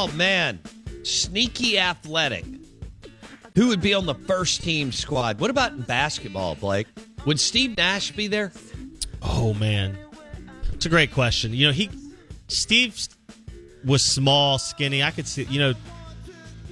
Oh 0.00 0.06
man, 0.14 0.60
sneaky 1.02 1.76
athletic. 1.76 2.44
Who 3.56 3.66
would 3.66 3.80
be 3.80 3.94
on 3.94 4.06
the 4.06 4.14
first 4.14 4.62
team 4.62 4.92
squad? 4.92 5.40
What 5.40 5.50
about 5.50 5.88
basketball, 5.88 6.54
Blake? 6.54 6.86
Would 7.26 7.40
Steve 7.40 7.76
Nash 7.76 8.12
be 8.12 8.28
there? 8.28 8.52
Oh 9.20 9.54
man, 9.54 9.98
it's 10.72 10.86
a 10.86 10.88
great 10.88 11.12
question. 11.12 11.52
You 11.52 11.66
know, 11.66 11.72
he 11.72 11.90
Steve 12.46 13.08
was 13.84 14.04
small, 14.04 14.60
skinny. 14.60 15.02
I 15.02 15.10
could 15.10 15.26
see. 15.26 15.42
You 15.50 15.58
know, 15.58 15.74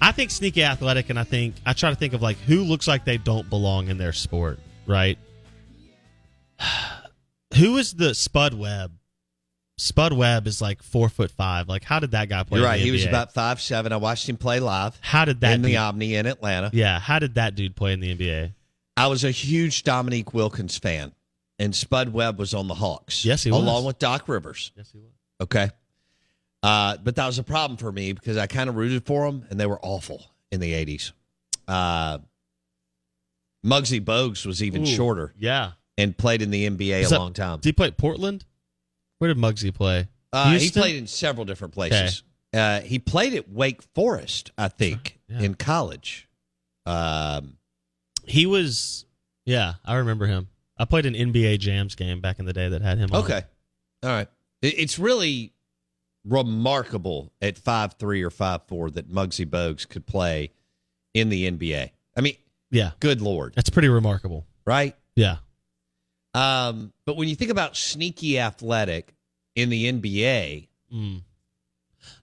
I 0.01 0.13
think 0.13 0.31
sneaky 0.31 0.63
athletic, 0.63 1.11
and 1.11 1.19
I 1.19 1.25
think 1.25 1.57
I 1.67 1.73
try 1.73 1.91
to 1.91 1.97
think 1.97 2.13
of 2.13 2.23
like 2.23 2.37
who 2.37 2.63
looks 2.63 2.87
like 2.87 3.05
they 3.05 3.19
don't 3.19 3.51
belong 3.51 3.89
in 3.89 3.99
their 3.99 4.13
sport, 4.13 4.61
right? 4.87 5.19
who 7.57 7.77
is 7.77 7.93
the 7.93 8.15
Spud 8.15 8.55
Webb? 8.55 8.93
Spud 9.79 10.13
Webb 10.15 10.47
is 10.47 10.63
like 10.63 10.83
four 10.83 11.09
foot 11.09 11.31
five. 11.31 11.69
Like, 11.69 11.85
how 11.85 12.01
did 12.01 12.13
that 12.13 12.29
guy 12.29 12.43
play? 12.45 12.59
You're 12.59 12.67
in 12.67 12.73
right. 12.73 12.81
He 12.81 12.91
was 12.91 13.05
about 13.05 13.35
five 13.35 13.61
seven. 13.61 13.93
I 13.93 13.97
watched 13.97 14.29
him 14.29 14.37
play 14.37 14.59
live. 14.59 14.99
How 15.03 15.25
did 15.25 15.41
that 15.41 15.55
in 15.55 15.63
the 15.63 15.77
Omni 15.77 16.15
in 16.15 16.27
Atlanta? 16.27 16.71
Yeah, 16.73 16.99
how 16.99 17.19
did 17.19 17.35
that 17.35 17.55
dude 17.55 17.77
play 17.77 17.93
in 17.93 18.01
the 18.01 18.15
NBA? 18.15 18.53
I 18.97 19.09
was 19.09 19.25
a 19.25 19.31
huge 19.31 19.83
Dominique 19.83 20.33
Wilkins 20.33 20.79
fan, 20.79 21.13
and 21.59 21.75
Spud 21.77 22.11
Webb 22.13 22.39
was 22.39 22.55
on 22.55 22.69
the 22.69 22.75
Hawks. 22.75 23.25
Yes, 23.25 23.43
he 23.43 23.51
was. 23.51 23.61
along 23.61 23.85
with 23.85 23.99
Doc 23.99 24.29
Rivers. 24.29 24.73
Yes, 24.75 24.91
he 24.91 24.99
was. 24.99 25.11
Okay, 25.43 25.69
uh, 26.63 26.97
but 27.05 27.17
that 27.17 27.27
was 27.27 27.39
a 27.39 27.45
problem 27.45 27.77
for 27.77 27.93
me 27.93 28.15
because 28.15 28.39
I 28.39 28.47
kind 28.47 28.71
of 28.71 28.77
rooted 28.77 29.05
for 29.05 29.27
them, 29.27 29.45
and 29.51 29.61
they 29.61 29.67
were 29.67 29.79
awful 29.83 30.25
in 30.51 30.61
the 30.61 30.73
'80s. 30.73 31.13
Uh, 31.69 32.19
Muggsy 33.63 34.03
Bogues 34.03 34.47
was 34.47 34.63
even 34.63 34.85
Ooh, 34.85 34.87
shorter 34.87 35.35
Yeah, 35.39 35.73
and 35.99 36.17
played 36.17 36.41
in 36.41 36.51
the 36.51 36.67
NBA 36.67 37.13
a 37.13 37.19
long 37.19 37.35
time. 37.35 37.59
Did 37.59 37.69
he 37.69 37.73
play 37.73 37.89
at 37.89 37.99
Portland? 37.99 38.47
Where 39.19 39.33
did 39.33 39.39
Muggsy 39.43 39.73
play? 39.75 40.09
Uh, 40.33 40.59
he 40.59 40.71
played 40.71 40.97
in 40.97 41.07
several 41.07 41.45
different 41.45 41.73
places. 41.75 42.23
Uh, 42.53 42.81
he 42.81 42.99
played 42.99 43.35
at 43.35 43.49
Wake 43.51 43.83
Forest, 43.95 44.51
I 44.59 44.69
think, 44.69 45.19
Yeah. 45.29 45.41
in 45.41 45.55
college. 45.55 46.29
Um, 46.85 47.57
He 48.25 48.45
was. 48.47 49.05
Yeah, 49.45 49.75
I 49.85 49.97
remember 49.97 50.27
him. 50.27 50.49
I 50.77 50.85
played 50.85 51.07
an 51.07 51.15
NBA 51.15 51.59
Jams 51.59 51.95
game 51.95 52.21
back 52.21 52.39
in 52.41 52.45
the 52.45 52.53
day 52.53 52.69
that 52.69 52.83
had 52.83 52.99
him. 52.99 53.11
on 53.13 53.21
it. 53.21 53.25
Okay. 53.25 53.43
All 54.03 54.11
right. 54.11 54.29
It- 54.63 54.79
It's 54.79 54.99
really 54.99 55.53
remarkable 56.25 57.33
at 57.41 57.57
five 57.57 57.95
three 57.95 58.23
or 58.23 58.31
five 58.31 58.63
four 58.67 58.91
that 58.91 59.09
Muggsy 59.11 59.47
Bogues 59.47 59.89
could 59.89 60.07
play 60.07 60.51
in 61.15 61.29
the 61.29 61.47
NBA. 61.51 61.91
I 62.17 62.21
mean, 62.21 62.37
Yeah, 62.71 62.93
good 63.01 63.21
lord, 63.23 63.55
that's 63.55 63.71
pretty 63.71 63.89
remarkable. 63.89 64.45
right? 64.65 64.97
Yeah, 65.15 65.37
Um, 66.37 66.93
but 67.05 67.17
when 67.17 67.29
you 67.29 67.35
think 67.37 67.51
about 67.51 67.77
sneaky 67.77 68.39
athletic 68.39 69.15
in 69.55 69.71
the 69.71 69.91
NBA, 69.91 70.69
mm. 70.93 71.21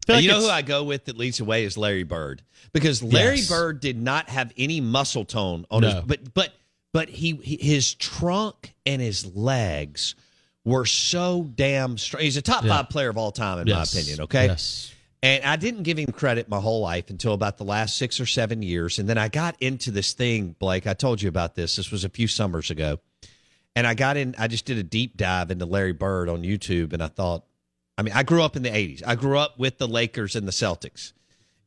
Like 0.07 0.23
you 0.23 0.29
know 0.29 0.41
who 0.41 0.49
I 0.49 0.61
go 0.61 0.83
with 0.83 1.05
that 1.05 1.17
leads 1.17 1.37
the 1.37 1.45
way 1.45 1.63
is 1.63 1.77
Larry 1.77 2.03
Bird 2.03 2.41
because 2.73 3.01
Larry 3.01 3.37
Yes. 3.37 3.49
Bird 3.49 3.79
did 3.79 4.01
not 4.01 4.29
have 4.29 4.51
any 4.57 4.81
muscle 4.81 5.25
tone 5.25 5.65
on 5.71 5.83
his, 5.83 5.93
No. 5.95 6.03
but 6.05 6.33
but 6.33 6.53
but 6.93 7.09
he, 7.09 7.35
he 7.37 7.57
his 7.57 7.93
trunk 7.95 8.73
and 8.85 9.01
his 9.01 9.35
legs 9.35 10.15
were 10.65 10.85
so 10.85 11.49
damn 11.55 11.97
strong. 11.97 12.21
He's 12.23 12.37
a 12.37 12.41
top 12.41 12.63
Yeah. 12.63 12.77
five 12.77 12.89
player 12.89 13.09
of 13.09 13.17
all 13.17 13.31
time 13.31 13.59
in 13.59 13.67
Yes. 13.67 13.93
my 13.95 13.99
opinion. 14.01 14.21
Okay, 14.21 14.45
Yes. 14.47 14.91
and 15.21 15.43
I 15.43 15.55
didn't 15.55 15.83
give 15.83 15.97
him 15.97 16.11
credit 16.11 16.47
my 16.49 16.59
whole 16.59 16.81
life 16.81 17.09
until 17.09 17.33
about 17.33 17.57
the 17.57 17.65
last 17.65 17.97
six 17.97 18.19
or 18.19 18.25
seven 18.25 18.61
years. 18.61 18.99
And 18.99 19.09
then 19.09 19.17
I 19.17 19.27
got 19.29 19.55
into 19.61 19.89
this 19.91 20.13
thing, 20.13 20.55
Blake. 20.59 20.85
I 20.85 20.93
told 20.93 21.21
you 21.21 21.29
about 21.29 21.55
this. 21.55 21.75
This 21.77 21.91
was 21.91 22.03
a 22.03 22.09
few 22.09 22.27
summers 22.27 22.69
ago. 22.69 22.99
And 23.75 23.87
I 23.87 23.93
got 23.95 24.17
in, 24.17 24.35
I 24.37 24.47
just 24.47 24.65
did 24.65 24.77
a 24.77 24.83
deep 24.83 25.17
dive 25.17 25.49
into 25.51 25.65
Larry 25.65 25.93
Bird 25.93 26.29
on 26.29 26.43
YouTube. 26.43 26.93
And 26.93 27.01
I 27.01 27.07
thought, 27.07 27.43
I 27.97 28.03
mean, 28.03 28.13
I 28.13 28.23
grew 28.23 28.43
up 28.43 28.55
in 28.55 28.63
the 28.63 28.69
80s. 28.69 29.01
I 29.05 29.15
grew 29.15 29.37
up 29.37 29.57
with 29.57 29.77
the 29.77 29.87
Lakers 29.87 30.35
and 30.35 30.47
the 30.47 30.51
Celtics 30.51 31.13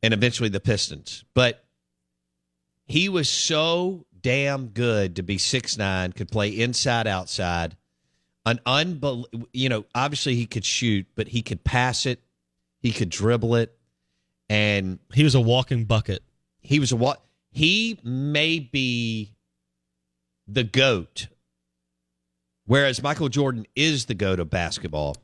and 0.02 0.14
eventually 0.14 0.48
the 0.48 0.60
Pistons. 0.60 1.25
But 1.34 1.64
he 2.84 3.08
was 3.08 3.28
so 3.28 4.06
damn 4.20 4.68
good 4.68 5.16
to 5.16 5.22
be 5.22 5.38
six 5.38 5.76
nine, 5.76 6.12
could 6.12 6.30
play 6.30 6.50
inside, 6.50 7.06
outside. 7.06 7.76
An 8.44 8.60
unbel- 8.66 9.26
you 9.52 9.68
know, 9.68 9.84
obviously 9.94 10.36
he 10.36 10.46
could 10.46 10.64
shoot, 10.64 11.06
but 11.16 11.28
he 11.28 11.42
could 11.42 11.64
pass 11.64 12.06
it, 12.06 12.20
he 12.78 12.92
could 12.92 13.08
dribble 13.08 13.56
it, 13.56 13.76
and 14.48 15.00
He 15.12 15.25
was 15.25 15.34
a 15.34 15.40
walking 15.40 15.84
bucket. 15.84 16.22
he 16.60 16.78
was 16.78 16.92
a 16.92 16.96
what? 16.96 17.25
He 17.50 17.98
may 18.04 18.60
be 18.60 19.32
the 20.46 20.62
goat, 20.62 21.26
whereas 22.66 23.02
Michael 23.02 23.28
Jordan 23.28 23.66
is 23.75 24.04
the 24.06 24.14
goat 24.14 24.38
of 24.40 24.50
basketball. 24.50 25.16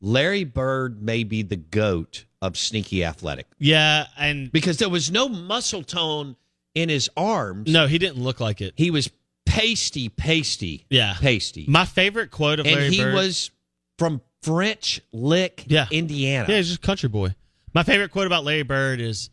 Larry 0.00 0.44
Bird 0.44 1.02
may 1.02 1.24
be 1.24 1.42
the 1.42 1.56
goat 1.56 2.24
of 2.40 2.56
sneaky 2.58 3.04
athletic 3.04 3.46
Yeah, 3.58 4.06
and 4.18 4.50
because 4.50 4.78
there 4.78 4.88
was 4.88 5.10
no 5.10 5.28
muscle 5.28 5.82
tone 5.84 6.36
in 6.74 6.88
his 6.88 7.08
arms. 7.16 7.70
no, 7.72 7.86
he 7.86 7.98
didn't 7.98 8.22
look 8.22 8.40
like 8.40 8.60
it. 8.60 8.74
He 8.76 8.90
was 8.90 9.10
pasty, 9.46 10.08
pasty, 10.08 10.86
Yeah, 10.90 11.14
pasty. 11.20 11.66
My 11.68 11.84
favorite 11.84 12.30
quote 12.30 12.58
of 12.60 12.66
and 12.66 12.74
Larry 12.74 12.90
he 12.90 13.02
Bird 13.02 13.14
was 13.14 13.50
from 13.98 14.20
French 14.42 15.00
Lick, 15.12 15.64
Yeah. 15.68 15.86
Indiana. 15.92 16.46
Yeah, 16.48 16.56
he's 16.56 16.68
just 16.68 16.82
a 16.82 16.86
country 16.86 17.08
boy. 17.08 17.34
My 17.74 17.84
favorite 17.84 18.10
quote 18.10 18.26
about 18.26 18.42
Larry 18.44 18.64
Bird 18.64 19.00
is, 19.00 19.30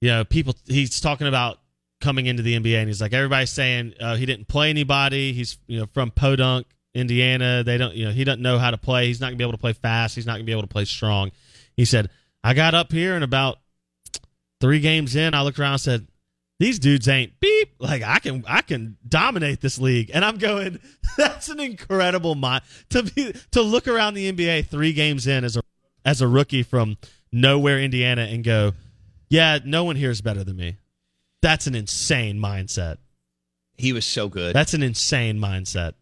you 0.00 0.08
know, 0.08 0.24
people. 0.24 0.56
He's 0.66 1.00
talking 1.00 1.28
about 1.28 1.60
coming 2.02 2.26
into 2.26 2.42
the 2.42 2.58
NBA, 2.58 2.76
and 2.76 2.88
he's 2.88 3.00
like, 3.00 3.14
everybody's 3.14 3.50
saying 3.50 3.94
uh, 3.98 4.16
he 4.16 4.26
didn't 4.26 4.48
play 4.48 4.68
anybody. 4.68 5.32
He's 5.32 5.58
you 5.66 5.80
know 5.80 5.86
from 5.94 6.10
Podunk, 6.10 6.66
Indiana. 6.94 7.62
They 7.64 7.78
don't, 7.78 7.94
you 7.94 8.06
know, 8.06 8.10
he 8.10 8.24
doesn't 8.24 8.42
know 8.42 8.58
how 8.58 8.70
to 8.70 8.76
play. 8.76 9.06
He's 9.06 9.20
not 9.20 9.28
gonna 9.28 9.36
be 9.36 9.44
able 9.44 9.52
to 9.52 9.58
play 9.58 9.72
fast. 9.72 10.14
He's 10.14 10.26
not 10.26 10.34
gonna 10.34 10.44
be 10.44 10.52
able 10.52 10.62
to 10.62 10.68
play 10.68 10.84
strong. 10.84 11.30
He 11.74 11.86
said, 11.86 12.10
I 12.44 12.52
got 12.52 12.74
up 12.74 12.92
here 12.92 13.14
and 13.14 13.24
about 13.24 13.58
three 14.60 14.80
games 14.80 15.16
in, 15.16 15.32
I 15.34 15.42
looked 15.42 15.58
around 15.58 15.72
and 15.72 15.80
said, 15.80 16.06
these 16.58 16.78
dudes 16.78 17.08
ain't 17.08 17.40
beep. 17.40 17.74
Like 17.78 18.02
I 18.02 18.18
can, 18.18 18.44
I 18.46 18.62
can 18.62 18.96
dominate 19.08 19.60
this 19.60 19.78
league, 19.78 20.10
and 20.12 20.24
I'm 20.24 20.38
going. 20.38 20.78
That's 21.16 21.48
an 21.48 21.60
incredible 21.60 22.34
mind 22.34 22.62
to 22.90 23.02
be 23.02 23.34
to 23.50 23.60
look 23.60 23.88
around 23.88 24.14
the 24.14 24.32
NBA 24.32 24.66
three 24.66 24.92
games 24.92 25.26
in 25.26 25.44
as 25.44 25.56
a 25.56 25.62
as 26.04 26.22
a 26.22 26.28
rookie 26.28 26.62
from 26.62 26.96
nowhere, 27.32 27.80
Indiana, 27.80 28.22
and 28.22 28.44
go, 28.44 28.72
yeah, 29.28 29.58
no 29.64 29.84
one 29.84 29.96
here 29.96 30.10
is 30.10 30.20
better 30.20 30.44
than 30.44 30.56
me. 30.56 30.76
That's 31.42 31.66
an 31.66 31.74
insane 31.74 32.38
mindset. 32.38 32.96
He 33.76 33.92
was 33.92 34.04
so 34.04 34.28
good. 34.28 34.54
That's 34.54 34.74
an 34.74 34.82
insane 34.82 35.38
mindset. 35.38 35.94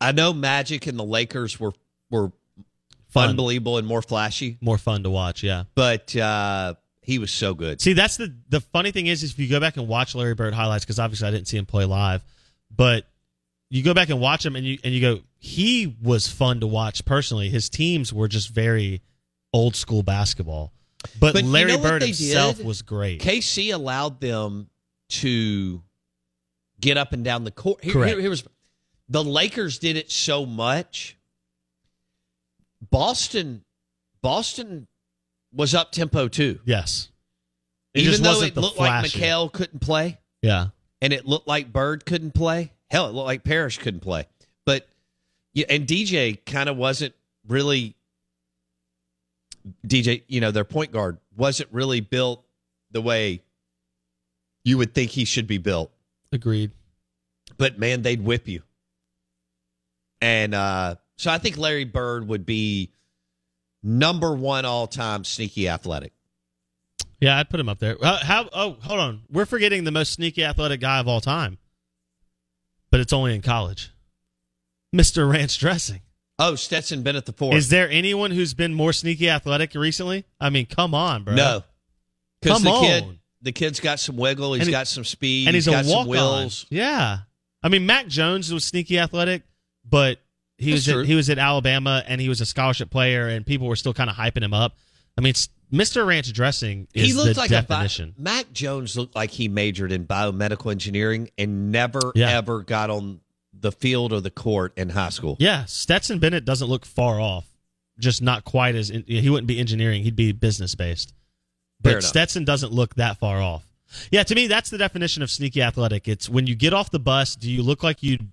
I 0.00 0.12
know 0.12 0.32
Magic 0.32 0.86
and 0.86 0.98
the 0.98 1.04
Lakers 1.04 1.58
were 1.58 1.72
were 2.10 2.30
Fun. 3.08 3.30
unbelievable 3.30 3.78
and 3.78 3.86
more 3.86 4.02
flashy, 4.02 4.58
More 4.60 4.76
fun 4.76 5.04
to 5.04 5.10
watch. 5.10 5.42
Yeah. 5.44 5.64
but 5.76 6.14
uh, 6.16 6.74
he 7.00 7.18
was 7.20 7.30
so 7.30 7.54
good. 7.54 7.80
See, 7.80 7.92
that's 7.92 8.16
the 8.16 8.34
the 8.48 8.60
funny 8.60 8.90
thing 8.90 9.06
is, 9.06 9.22
is 9.22 9.30
if 9.32 9.38
you 9.38 9.48
go 9.48 9.60
back 9.60 9.76
and 9.76 9.86
watch 9.88 10.14
Larry 10.14 10.34
Bird 10.34 10.52
highlights, 10.52 10.84
because 10.84 10.98
obviously 10.98 11.28
I 11.28 11.30
didn't 11.30 11.46
see 11.48 11.56
him 11.56 11.64
play 11.66 11.84
live, 11.84 12.24
but 12.74 13.06
you 13.70 13.82
go 13.84 13.94
back 13.94 14.08
and 14.10 14.20
watch 14.20 14.44
him, 14.44 14.56
and 14.56 14.66
you 14.66 14.78
and 14.84 14.92
you 14.92 15.00
go, 15.00 15.20
he 15.38 15.96
was 16.02 16.26
fun 16.26 16.60
to 16.60 16.66
watch 16.66 17.04
personally. 17.04 17.48
His 17.48 17.70
teams 17.70 18.12
were 18.12 18.26
just 18.28 18.50
very 18.50 19.00
old 19.52 19.76
school 19.76 20.02
basketball, 20.02 20.72
but, 21.20 21.34
But 21.34 21.44
you 21.44 21.50
Larry 21.50 21.76
know 21.76 21.82
Bird 21.82 22.02
himself 22.02 22.56
did? 22.56 22.66
was 22.66 22.82
great. 22.82 23.20
KC 23.22 23.72
allowed 23.72 24.20
them 24.20 24.68
to 25.20 25.82
get 26.80 26.96
up 26.96 27.12
and 27.12 27.24
down 27.24 27.44
the 27.44 27.50
court. 27.50 27.82
Here, 27.84 27.92
Correct. 27.92 28.10
here- 28.12 28.20
here 28.20 28.30
was 28.30 28.44
the 29.08 29.22
Lakers 29.24 29.78
did 29.78 29.96
it 29.96 30.10
so 30.10 30.46
much. 30.46 31.16
Boston, 32.90 33.64
Boston 34.22 34.86
was 35.52 35.74
up 35.74 35.92
tempo 35.92 36.28
too. 36.28 36.60
yes, 36.64 37.10
it 37.94 38.02
Even 38.02 38.22
though 38.22 38.42
it 38.42 38.56
looked 38.56 38.76
flashy. 38.76 39.18
like 39.18 39.28
McHale 39.28 39.52
couldn't 39.52 39.80
play, 39.80 40.18
Yeah, 40.42 40.68
and 41.00 41.12
it 41.12 41.26
looked 41.26 41.46
like 41.46 41.72
Bird 41.72 42.04
couldn't 42.04 42.32
play. 42.32 42.72
Hell, 42.90 43.08
it 43.08 43.12
looked 43.12 43.26
like 43.26 43.44
Parrish 43.44 43.78
couldn't 43.78 44.00
play. 44.00 44.26
But 44.66 44.88
yeah, 45.54 45.66
and 45.70 45.86
DJ 45.86 46.44
kind 46.44 46.68
of 46.68 46.76
wasn't 46.76 47.14
really 47.46 47.94
DJ. 49.86 50.22
You 50.28 50.40
know, 50.40 50.50
their 50.50 50.64
point 50.64 50.92
guard 50.92 51.18
wasn't 51.36 51.72
really 51.72 52.00
built 52.00 52.44
the 52.90 53.00
way 53.00 53.42
you 54.64 54.78
would 54.78 54.94
think 54.94 55.10
he 55.10 55.24
should 55.24 55.46
be 55.46 55.58
built. 55.58 55.92
agreed. 56.32 56.72
But 57.56 57.78
man, 57.78 58.02
they'd 58.02 58.22
whip 58.22 58.48
you. 58.48 58.62
And 60.20 60.54
uh, 60.54 60.96
so 61.16 61.30
I 61.30 61.38
think 61.38 61.56
Larry 61.56 61.84
Bird 61.84 62.26
would 62.28 62.46
be 62.46 62.90
number 63.82 64.34
one 64.34 64.64
all 64.64 64.86
time 64.86 65.24
sneaky 65.24 65.68
athletic. 65.68 66.12
Yeah, 67.20 67.38
I'd 67.38 67.48
put 67.48 67.60
him 67.60 67.68
up 67.68 67.78
there. 67.78 67.96
Uh, 68.02 68.18
how? 68.24 68.48
Oh, 68.52 68.76
hold 68.82 69.00
on. 69.00 69.22
We're 69.30 69.46
forgetting 69.46 69.84
the 69.84 69.90
most 69.92 70.12
sneaky 70.12 70.44
athletic 70.44 70.80
guy 70.80 70.98
of 70.98 71.08
all 71.08 71.20
time, 71.20 71.58
but 72.90 73.00
it's 73.00 73.12
only 73.12 73.34
in 73.34 73.42
college. 73.42 73.92
Mister 74.92 75.26
Ranch 75.26 75.58
Dressing. 75.58 76.00
Oh, 76.38 76.56
Stetson 76.56 77.02
Bennett 77.02 77.26
the 77.26 77.32
fourth. 77.32 77.54
Is 77.54 77.68
there 77.68 77.88
anyone 77.88 78.32
who's 78.32 78.54
been 78.54 78.74
more 78.74 78.92
sneaky 78.92 79.30
athletic 79.30 79.74
recently? 79.74 80.24
I 80.40 80.50
mean, 80.50 80.66
come 80.66 80.92
on, 80.92 81.22
bro. 81.22 81.34
No, 81.34 81.62
because 82.40 82.56
Come 82.56 82.64
the 82.64 82.70
on. 82.70 82.82
kid, 82.84 83.18
the 83.44 83.52
kid's 83.52 83.78
got 83.78 84.00
some 84.00 84.16
wiggle. 84.16 84.54
He's 84.54 84.62
And 84.66 84.70
got 84.72 84.88
some 84.88 85.04
speed. 85.04 85.46
and 85.46 85.54
he's, 85.54 85.66
got 85.66 85.84
a 85.84 85.88
walk 85.88 86.02
some 86.02 86.08
wheels. 86.08 86.66
Yeah, 86.70 87.18
I 87.62 87.68
mean, 87.68 87.86
Mac 87.86 88.08
Jones 88.08 88.52
was 88.52 88.64
sneaky 88.64 88.98
athletic, 88.98 89.42
but 89.88 90.18
he 90.58 90.70
That's 90.72 90.86
was 90.86 90.92
true. 90.94 91.00
at, 91.02 91.06
he 91.06 91.14
was 91.14 91.30
at 91.30 91.38
Alabama 91.38 92.02
and 92.06 92.20
he 92.20 92.28
was 92.28 92.40
a 92.40 92.46
scholarship 92.46 92.90
player, 92.90 93.28
and 93.28 93.46
people 93.46 93.68
were 93.68 93.76
still 93.76 93.94
kind 93.94 94.10
of 94.10 94.16
hyping 94.16 94.42
him 94.42 94.52
up. 94.54 94.76
I 95.16 95.20
mean, 95.20 95.34
Mr. 95.72 96.06
Ranch 96.06 96.32
Dressing 96.32 96.88
is 96.94 97.06
He 97.06 97.12
looked 97.12 97.34
the 97.34 97.40
like 97.40 97.50
definition. 97.50 98.14
a 98.18 98.20
bi- 98.22 98.30
Mac 98.36 98.52
Jones 98.52 98.96
looked 98.96 99.14
like 99.14 99.30
he 99.30 99.48
majored 99.48 99.92
in 99.92 100.06
biomedical 100.06 100.70
engineering 100.70 101.30
and 101.38 101.70
never 101.72 102.00
Yeah. 102.14 102.30
ever 102.30 102.62
got 102.62 102.90
on 102.90 103.20
the 103.58 103.72
field 103.72 104.12
or 104.12 104.20
the 104.20 104.30
court 104.30 104.72
in 104.76 104.88
high 104.90 105.08
school. 105.10 105.36
Yeah, 105.40 105.64
Stetson 105.66 106.18
Bennett 106.18 106.44
doesn't 106.44 106.68
look 106.68 106.84
far 106.84 107.20
off. 107.20 107.46
Just 107.98 108.20
not 108.22 108.44
quite 108.44 108.74
as 108.74 108.90
in, 108.90 109.04
he 109.06 109.30
wouldn't 109.30 109.46
be 109.46 109.58
engineering; 109.60 110.02
he'd 110.02 110.16
be 110.16 110.32
business 110.32 110.74
based. 110.74 111.12
But 111.84 111.90
Fair 111.90 111.98
enough. 111.98 112.08
Stetson 112.08 112.44
doesn't 112.44 112.72
look 112.72 112.94
that 112.94 113.18
far 113.18 113.40
off. 113.40 113.64
Yeah, 114.10 114.22
to 114.24 114.34
me, 114.34 114.46
that's 114.46 114.70
the 114.70 114.78
definition 114.78 115.22
of 115.22 115.30
sneaky 115.30 115.62
athletic. 115.62 116.08
It's 116.08 116.28
when 116.28 116.46
you 116.46 116.56
get 116.56 116.72
off 116.72 116.90
the 116.90 116.98
bus, 116.98 117.36
do 117.36 117.50
you 117.50 117.62
look 117.62 117.82
like 117.82 118.02
you'd 118.02 118.32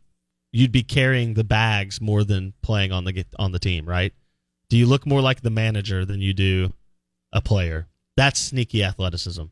you'd 0.53 0.71
be 0.71 0.83
carrying 0.83 1.33
the 1.33 1.43
bags 1.43 2.01
more 2.01 2.23
than 2.23 2.53
playing 2.61 2.91
on 2.93 3.03
the 3.03 3.25
on 3.37 3.51
the 3.51 3.59
team, 3.59 3.85
right? 3.85 4.13
Do 4.69 4.77
you 4.77 4.85
look 4.85 5.05
more 5.05 5.21
like 5.21 5.41
the 5.41 5.49
manager 5.49 6.05
than 6.05 6.21
you 6.21 6.33
do 6.33 6.73
a 7.33 7.41
player? 7.41 7.87
That's 8.15 8.39
sneaky 8.39 8.83
athleticism. 8.83 9.43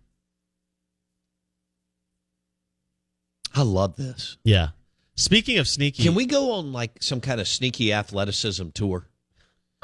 I 3.53 3.61
love 3.63 3.97
this. 3.97 4.37
Yeah. 4.43 4.69
Speaking 5.15 5.57
of 5.57 5.67
sneaky, 5.67 6.03
Can 6.03 6.15
we 6.15 6.25
go 6.25 6.53
on 6.53 6.71
like 6.71 7.03
some 7.03 7.19
kind 7.19 7.41
of 7.41 7.47
sneaky 7.47 7.91
athleticism 7.91 8.69
tour? 8.69 9.09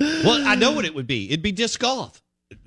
well, 0.00 0.46
I 0.46 0.56
know 0.56 0.72
what 0.72 0.84
it 0.84 0.94
would 0.94 1.06
be. 1.06 1.28
It'd 1.28 1.42
be 1.42 1.52
disc 1.52 1.78
golf. 1.78 2.20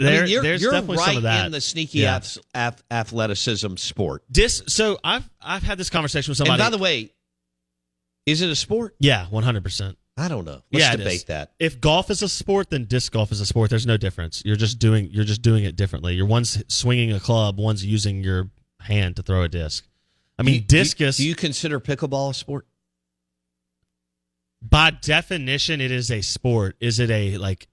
I 0.08 0.22
mean, 0.22 0.28
you're, 0.28 0.44
there's 0.44 0.62
you're 0.62 0.72
definitely 0.72 0.98
right 0.98 1.08
some 1.08 1.18
of 1.18 1.24
that. 1.24 1.46
in 1.46 1.52
the 1.52 1.62
sneaky 1.62 2.00
Yeah. 2.00 2.16
ath- 2.18 2.38
ath- 2.54 2.84
athleticism 2.92 3.76
sport. 3.78 4.24
Dis. 4.32 4.64
So 4.68 5.00
I've 5.04 5.30
I've 5.42 5.64
had 5.64 5.78
this 5.78 5.90
conversation 5.90 6.32
with 6.32 6.40
And 6.40 6.48
somebody. 6.48 6.64
by 6.64 6.70
the 6.70 6.82
way, 6.82 7.12
is 8.26 8.42
it 8.42 8.50
a 8.50 8.56
sport? 8.56 8.96
yeah, 9.00 9.28
one 9.28 9.44
hundred 9.44 9.64
percent. 9.64 9.98
I 10.18 10.28
don't 10.28 10.44
know. 10.46 10.62
Let's 10.72 10.86
yeah, 10.86 10.96
debate 10.98 11.26
that. 11.28 11.54
If 11.58 11.80
golf 11.80 12.10
is 12.12 12.22
a 12.22 12.28
sport, 12.30 12.70
then 12.70 12.86
disc 12.86 13.12
golf 13.14 13.32
is 13.32 13.40
a 13.40 13.46
sport. 13.46 13.70
There's 13.70 13.88
no 13.88 13.98
difference. 13.98 14.44
You're 14.46 14.58
just 14.58 14.78
doing 14.78 15.10
you're 15.12 15.24
just 15.24 15.42
doing 15.42 15.64
it 15.64 15.76
differently. 15.76 16.16
You're 16.16 16.26
one's 16.28 16.62
swinging 16.68 17.12
a 17.14 17.20
club, 17.20 17.58
one's 17.58 17.84
using 17.86 18.22
your 18.24 18.50
hand 18.82 19.16
to 19.16 19.24
throw 19.24 19.44
a 19.44 19.48
disc. 19.48 19.88
I 20.38 20.44
mean, 20.44 20.62
Do 20.62 20.78
discus 20.78 21.18
Do 21.18 21.26
you 21.28 21.36
consider 21.36 21.80
pickleball 21.80 22.32
a 22.32 22.34
sport? 22.34 22.66
by 24.62 24.92
definition, 24.92 25.82
it 25.82 25.92
is 25.92 26.12
a 26.12 26.22
sport. 26.22 26.76
Is 26.80 27.00
it 27.00 27.10
a 27.10 27.38
like? 27.38 27.68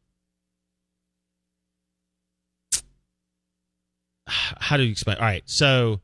How 4.61 4.77
do 4.77 4.83
you 4.85 4.91
explain? 4.91 5.17
All 5.17 5.25
right, 5.25 5.43
so 5.47 6.01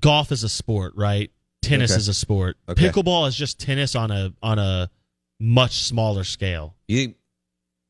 golf 0.00 0.32
is 0.32 0.42
a 0.44 0.48
sport, 0.48 0.94
right? 0.96 1.30
Tennis 1.60 1.92
Okay. 1.92 1.98
is 1.98 2.08
a 2.08 2.14
sport. 2.14 2.56
Okay. 2.68 2.88
Pickleball 2.88 3.28
is 3.28 3.36
just 3.36 3.60
tennis 3.60 3.94
on 3.94 4.10
a 4.10 4.32
on 4.42 4.58
a 4.58 4.90
much 5.38 5.82
smaller 5.82 6.24
scale. 6.24 6.74
You 6.88 7.14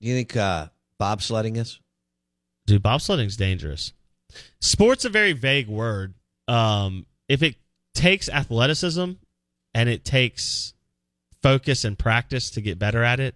you 0.00 0.14
think 0.14 0.36
uh, 0.36 0.66
bobsledding 1.00 1.56
is? 1.56 1.80
Dude, 2.66 2.82
bobsledding's 2.82 3.36
dangerous. 3.36 3.92
Sport's 4.60 5.04
a 5.04 5.08
very 5.10 5.32
vague 5.32 5.68
word. 5.68 6.14
Um, 6.48 7.06
if 7.28 7.42
it 7.42 7.56
takes 7.94 8.28
athleticism 8.28 9.12
and 9.74 9.88
it 9.88 10.04
takes 10.04 10.74
focus 11.42 11.84
and 11.84 11.98
practice 11.98 12.50
to 12.50 12.60
get 12.60 12.78
better 12.78 13.02
at 13.02 13.20
it, 13.20 13.34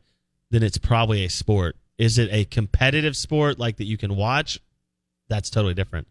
then 0.51 0.63
it's 0.63 0.79
probably 0.79 1.25
a 1.25 1.31
sport. 1.31 1.77
Is 1.99 2.19
it 2.19 2.29
a 2.31 2.45
competitive 2.45 3.17
sport 3.17 3.59
like 3.59 3.77
that 3.79 3.85
you 3.85 3.97
can 3.97 4.17
watch? 4.17 4.61
That's 5.29 5.51
totally 5.51 5.75
different. 5.75 6.07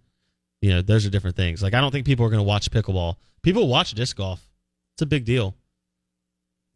You 0.62 0.72
know, 0.72 0.82
those 0.82 1.06
are 1.06 1.10
different 1.10 1.36
things. 1.36 1.62
Like 1.62 1.74
I 1.74 1.82
don't 1.82 1.92
think 1.92 2.06
people 2.06 2.26
are 2.26 2.30
going 2.30 2.40
to 2.40 2.44
watch 2.44 2.72
pickleball. 2.72 3.16
People 3.42 3.68
watch 3.68 3.94
disc 3.94 4.18
golf. 4.18 4.42
It's 4.96 5.02
a 5.02 5.06
big 5.06 5.26
deal. 5.26 5.56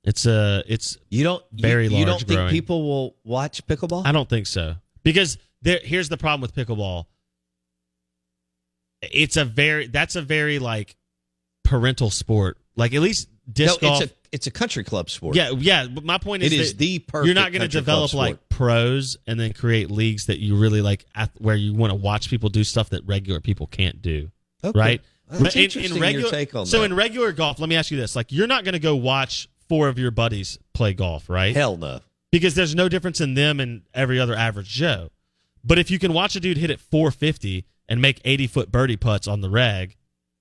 It's 0.04 0.26
a 0.26 0.64
it's 0.68 0.98
You 1.10 1.24
don't 1.24 1.44
very 1.52 1.86
you, 1.86 1.90
large 1.90 2.00
You 2.00 2.06
don't 2.06 2.20
think 2.20 2.38
growing. 2.38 2.52
people 2.52 2.84
will 2.84 3.16
watch 3.24 3.66
pickleball? 3.68 4.06
I 4.06 4.12
don't 4.12 4.30
think 4.30 4.48
so 4.48 4.76
because 5.04 5.38
there. 5.62 5.80
Here's 5.84 6.10
the 6.10 6.18
problem 6.18 6.42
with 6.42 6.56
pickleball. 6.56 7.06
It's 9.02 9.38
a 9.38 9.46
very 9.46 9.88
that's 9.88 10.16
a 10.16 10.22
very 10.22 10.60
like 10.60 10.96
parental 11.64 12.10
sport. 12.10 12.58
Like 12.76 12.94
at 12.94 13.02
least 13.02 13.30
disc 13.52 13.82
no, 13.82 13.90
golf. 13.90 14.04
it's 14.04 14.12
a 14.12 14.16
it's 14.32 14.48
a 14.48 14.52
country 14.52 14.84
club 14.84 15.10
sport. 15.10 15.36
yeah, 15.36 15.52
yeah. 15.52 15.88
But 15.88 16.04
my 16.04 16.18
point 16.18 16.44
is, 16.44 16.54
It 16.54 16.60
is 16.60 16.76
the 16.76 17.00
perfect 17.00 17.26
You're 17.26 17.36
not 17.36 17.52
going 17.52 17.62
to 17.62 17.68
develop 17.68 18.14
like 18.14 18.49
pros 18.60 19.16
and 19.26 19.40
then 19.40 19.54
create 19.54 19.90
leagues 19.90 20.26
that 20.26 20.40
you 20.40 20.58
really 20.58 20.82
like, 20.82 21.06
at, 21.16 21.32
where 21.38 21.56
you 21.56 21.74
want 21.74 21.92
to 21.92 21.96
watch 21.96 22.30
people 22.30 22.50
do 22.50 22.66
stuff 22.66 22.90
that 22.90 23.06
regular 23.08 23.40
people 23.40 23.68
can't 23.68 24.02
do. 24.02 24.30
Okay. 24.62 24.78
Right? 24.78 25.02
That's 25.30 25.42
But 25.42 25.56
interesting, 25.56 25.94
your 25.96 26.02
regular, 26.02 26.30
take 26.30 26.54
on 26.54 26.66
so 26.66 26.80
that. 26.80 26.86
in 26.86 26.94
regular 26.96 27.32
golf, 27.32 27.60
let 27.60 27.70
me 27.70 27.78
ask 27.78 27.90
you 27.90 27.98
this: 27.98 28.16
like, 28.18 28.34
you're 28.34 28.48
not 28.48 28.66
going 28.66 28.74
to 28.74 28.80
go 28.80 28.98
watch 28.98 29.48
four 29.70 29.88
of 29.88 29.98
your 29.98 30.12
buddies 30.12 30.60
play 30.74 30.94
golf, 30.94 31.30
right? 31.30 31.56
Hell 31.56 31.78
no. 31.78 32.02
because 32.34 32.54
there's 32.56 32.76
no 32.76 32.90
difference 32.90 33.22
in 33.22 33.34
them 33.36 33.60
and 33.62 33.84
every 33.94 34.20
other 34.20 34.36
average 34.36 34.68
Joe. 34.68 35.10
But 35.64 35.80
if 35.80 35.90
you 35.90 36.00
can 36.00 36.12
watch 36.12 36.36
a 36.36 36.40
dude 36.42 36.58
hit 36.58 36.70
it 36.70 36.82
450 36.82 37.66
and 37.88 38.02
make 38.02 38.20
80 38.26 38.48
foot 38.48 38.72
birdie 38.72 38.98
putts 38.98 39.26
on 39.28 39.40
the 39.42 39.50
reg, 39.50 39.96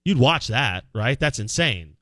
you'd 0.04 0.18
watch 0.18 0.48
that, 0.48 0.84
right? 0.92 1.18
That's 1.20 1.38
insane. 1.38 1.94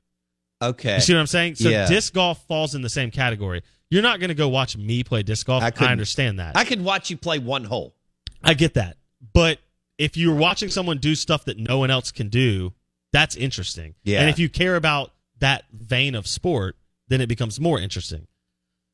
Okay. 0.61 0.95
You 0.95 1.01
see 1.01 1.13
what 1.13 1.19
I'm 1.19 1.27
saying? 1.27 1.55
So 1.55 1.69
Yeah. 1.69 1.87
disc 1.87 2.13
golf 2.13 2.43
falls 2.47 2.73
in 2.73 2.81
the 2.81 2.89
same 2.89 3.11
category. 3.11 3.61
You're 3.89 4.01
not 4.01 4.19
going 4.19 4.29
to 4.29 4.35
go 4.35 4.49
watch 4.49 4.75
me 4.75 5.03
play 5.03 5.23
disc 5.23 5.47
golf. 5.47 5.63
I 5.63 5.71
I, 5.79 5.91
understand 5.91 6.39
that. 6.39 6.57
I 6.57 6.65
could 6.65 6.81
watch 6.83 7.09
you 7.09 7.17
play 7.17 7.39
one 7.39 7.63
hole. 7.63 7.95
I 8.43 8.53
get 8.53 8.73
that. 8.75 8.97
But 9.33 9.59
if 9.97 10.17
you're 10.17 10.35
watching 10.35 10.69
someone 10.69 10.97
do 10.97 11.15
stuff 11.15 11.45
that 11.45 11.57
no 11.57 11.79
one 11.79 11.89
else 11.89 12.11
can 12.11 12.29
do, 12.29 12.73
that's 13.13 13.35
interesting. 13.35 13.95
Yeah. 14.03 14.21
And 14.21 14.29
if 14.29 14.39
you 14.39 14.49
care 14.49 14.75
about 14.75 15.11
that 15.39 15.65
vein 15.71 16.15
of 16.15 16.27
sport, 16.27 16.75
then 17.07 17.21
it 17.21 17.27
becomes 17.27 17.59
more 17.59 17.79
interesting. 17.79 18.27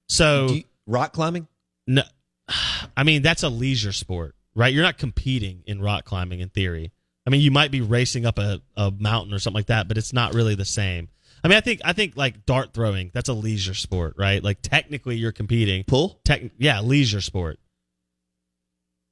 So 0.10 0.47
you- 0.49 0.63
rock 0.86 1.13
climbing? 1.13 1.47
no, 1.88 2.03
I 2.97 3.03
mean 3.03 3.21
that's 3.21 3.43
a 3.43 3.49
leisure 3.49 3.91
sport, 3.93 4.36
right? 4.56 4.73
You're 4.73 4.84
not 4.84 4.97
competing 4.97 5.63
in 5.65 5.82
rock 5.82 6.06
climbing 6.06 6.39
in 6.39 6.49
theory. 6.49 6.91
I 7.25 7.29
mean, 7.29 7.41
you 7.41 7.51
might 7.51 7.71
be 7.71 7.79
racing 7.82 8.25
up 8.25 8.38
a, 8.38 8.62
a 8.75 8.91
mountain 8.91 9.34
or 9.34 9.39
something 9.39 9.58
like 9.58 9.67
that, 9.67 9.88
but 9.88 9.97
it's 9.97 10.12
not 10.12 10.34
really 10.34 10.56
the 10.56 10.65
same. 10.65 11.08
I 11.43 11.49
mean, 11.49 11.58
I 11.58 11.62
think 11.62 11.82
I 11.84 11.93
think 11.93 12.15
like 12.15 12.45
dart 12.45 12.73
throwing, 12.73 13.12
that's 13.13 13.29
a 13.29 13.34
leisure 13.34 13.73
sport, 13.73 14.15
right? 14.17 14.41
Like 14.41 14.60
technically 14.62 15.17
you're 15.17 15.34
competing. 15.34 15.84
Pool? 15.84 16.19
Tech, 16.23 16.41
yeah, 16.58 16.79
leisure 16.79 17.21
sport. 17.21 17.60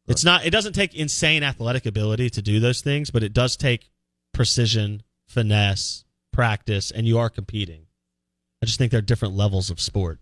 It's 0.08 0.24
not. 0.26 0.46
It 0.46 0.50
doesn't 0.50 0.74
take 0.74 0.94
insane 0.96 1.44
athletic 1.44 1.86
ability 1.86 2.30
to 2.32 2.42
do 2.42 2.60
those 2.60 2.82
things, 2.82 3.12
but 3.12 3.24
it 3.24 3.34
does 3.34 3.56
take 3.56 3.90
precision, 4.34 5.04
finesse, 5.28 6.06
practice, 6.34 6.92
and 6.92 7.08
you 7.08 7.18
are 7.18 7.30
competing. 7.30 7.86
I 8.62 8.66
just 8.66 8.78
think 8.78 8.92
they're 8.92 9.02
different 9.02 9.36
levels 9.36 9.70
of 9.70 9.80
sport. 9.80 10.20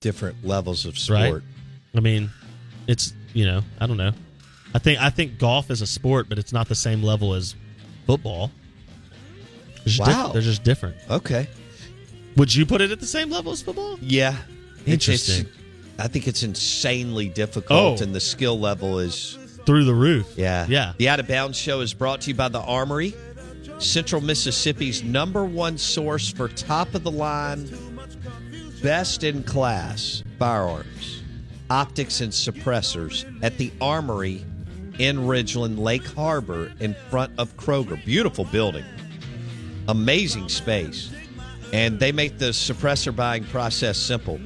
Different 0.00 0.44
levels 0.44 0.86
of 0.86 0.98
sport. 0.98 1.18
Right. 1.18 1.28
sport. 1.28 1.44
I 1.94 2.00
mean, 2.00 2.30
it's 2.86 3.12
you 3.32 3.46
know, 3.46 3.62
I 3.80 3.86
don't 3.86 3.96
know. 3.96 4.12
I 4.74 4.78
think 4.78 5.00
I 5.00 5.10
think 5.10 5.38
golf 5.38 5.70
is 5.70 5.82
a 5.82 5.86
sport, 5.86 6.28
but 6.28 6.38
it's 6.38 6.52
not 6.52 6.68
the 6.68 6.74
same 6.74 7.02
level 7.02 7.34
as 7.34 7.54
football. 8.06 8.50
They're 9.84 9.90
just 9.92 10.00
Wow. 10.00 10.06
different- 10.06 10.32
they're 10.32 10.42
just 10.42 10.64
different. 10.64 10.96
Okay. 11.10 11.48
Would 12.36 12.54
you 12.54 12.64
put 12.66 12.80
it 12.80 12.90
at 12.90 13.00
the 13.00 13.06
same 13.06 13.30
level 13.30 13.52
as 13.52 13.62
football? 13.62 13.98
Yeah. 14.00 14.36
Interesting. 14.86 15.46
It's, 15.46 15.50
I 15.98 16.08
think 16.08 16.26
it's 16.26 16.42
insanely 16.42 17.28
difficult, 17.28 18.00
Oh. 18.00 18.02
and 18.02 18.14
the 18.14 18.20
skill 18.20 18.58
level 18.58 18.98
is 18.98 19.36
Through 19.66 19.84
the 19.84 19.94
roof. 19.94 20.26
yeah. 20.36 20.66
Yeah. 20.68 20.92
The 20.98 21.08
Out 21.08 21.20
of 21.20 21.28
Bounds 21.28 21.58
Show 21.58 21.80
is 21.80 21.92
brought 21.94 22.22
to 22.22 22.28
you 22.30 22.34
by 22.34 22.48
the 22.48 22.60
Armory, 22.60 23.14
Central 23.78 24.20
Mississippi's 24.20 25.02
number 25.02 25.44
one 25.44 25.76
source 25.78 26.28
for 26.30 26.48
top 26.48 26.94
of 26.94 27.02
the 27.04 27.10
line, 27.10 27.68
best 28.82 29.22
in 29.24 29.42
class 29.42 30.22
firearms, 30.38 31.22
optics, 31.70 32.20
and 32.20 32.32
suppressors 32.32 33.24
at 33.42 33.58
the 33.58 33.70
Armory 33.80 34.44
in 34.98 35.18
Ridgeland, 35.18 35.78
Lake 35.78 36.06
Harbor, 36.06 36.72
in 36.80 36.94
front 37.10 37.32
of 37.38 37.56
Kroger. 37.56 38.02
Beautiful 38.04 38.44
building, 38.46 38.84
amazing 39.88 40.48
space, 40.48 41.10
and 41.72 41.98
they 41.98 42.12
make 42.12 42.38
the 42.38 42.46
suppressor 42.46 43.14
buying 43.14 43.44
process 43.44 43.98
simple. 43.98 44.40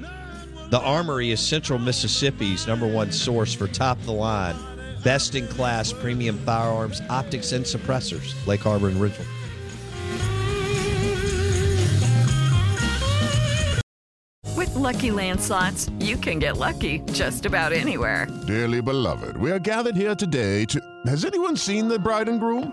The 0.70 0.80
Armory 0.80 1.30
is 1.30 1.40
Central 1.40 1.78
Mississippi's 1.78 2.66
number 2.66 2.86
one 2.86 3.12
source 3.12 3.54
for 3.54 3.68
top 3.68 3.98
of 3.98 4.06
the 4.06 4.12
line, 4.12 4.56
best 5.04 5.34
in 5.34 5.46
class 5.48 5.92
premium 5.92 6.38
firearms, 6.38 7.00
optics, 7.08 7.52
and 7.52 7.64
suppressors. 7.64 8.34
Lake 8.46 8.60
Harbor 8.60 8.88
and 8.88 8.96
Ridgeland. 8.96 9.26
With 14.56 14.74
Lucky 14.74 15.10
Land 15.10 15.40
slots, 15.40 15.90
you 16.00 16.16
can 16.16 16.38
get 16.38 16.56
lucky 16.56 17.00
just 17.12 17.46
about 17.46 17.72
anywhere. 17.72 18.26
Dearly 18.46 18.80
beloved, 18.80 19.36
we 19.36 19.50
are 19.52 19.58
gathered 19.58 19.96
here 19.96 20.14
today 20.14 20.64
to. 20.64 20.80
Has 21.06 21.24
anyone 21.24 21.56
seen 21.56 21.88
the 21.88 21.98
bride 21.98 22.28
and 22.28 22.40
groom? 22.40 22.72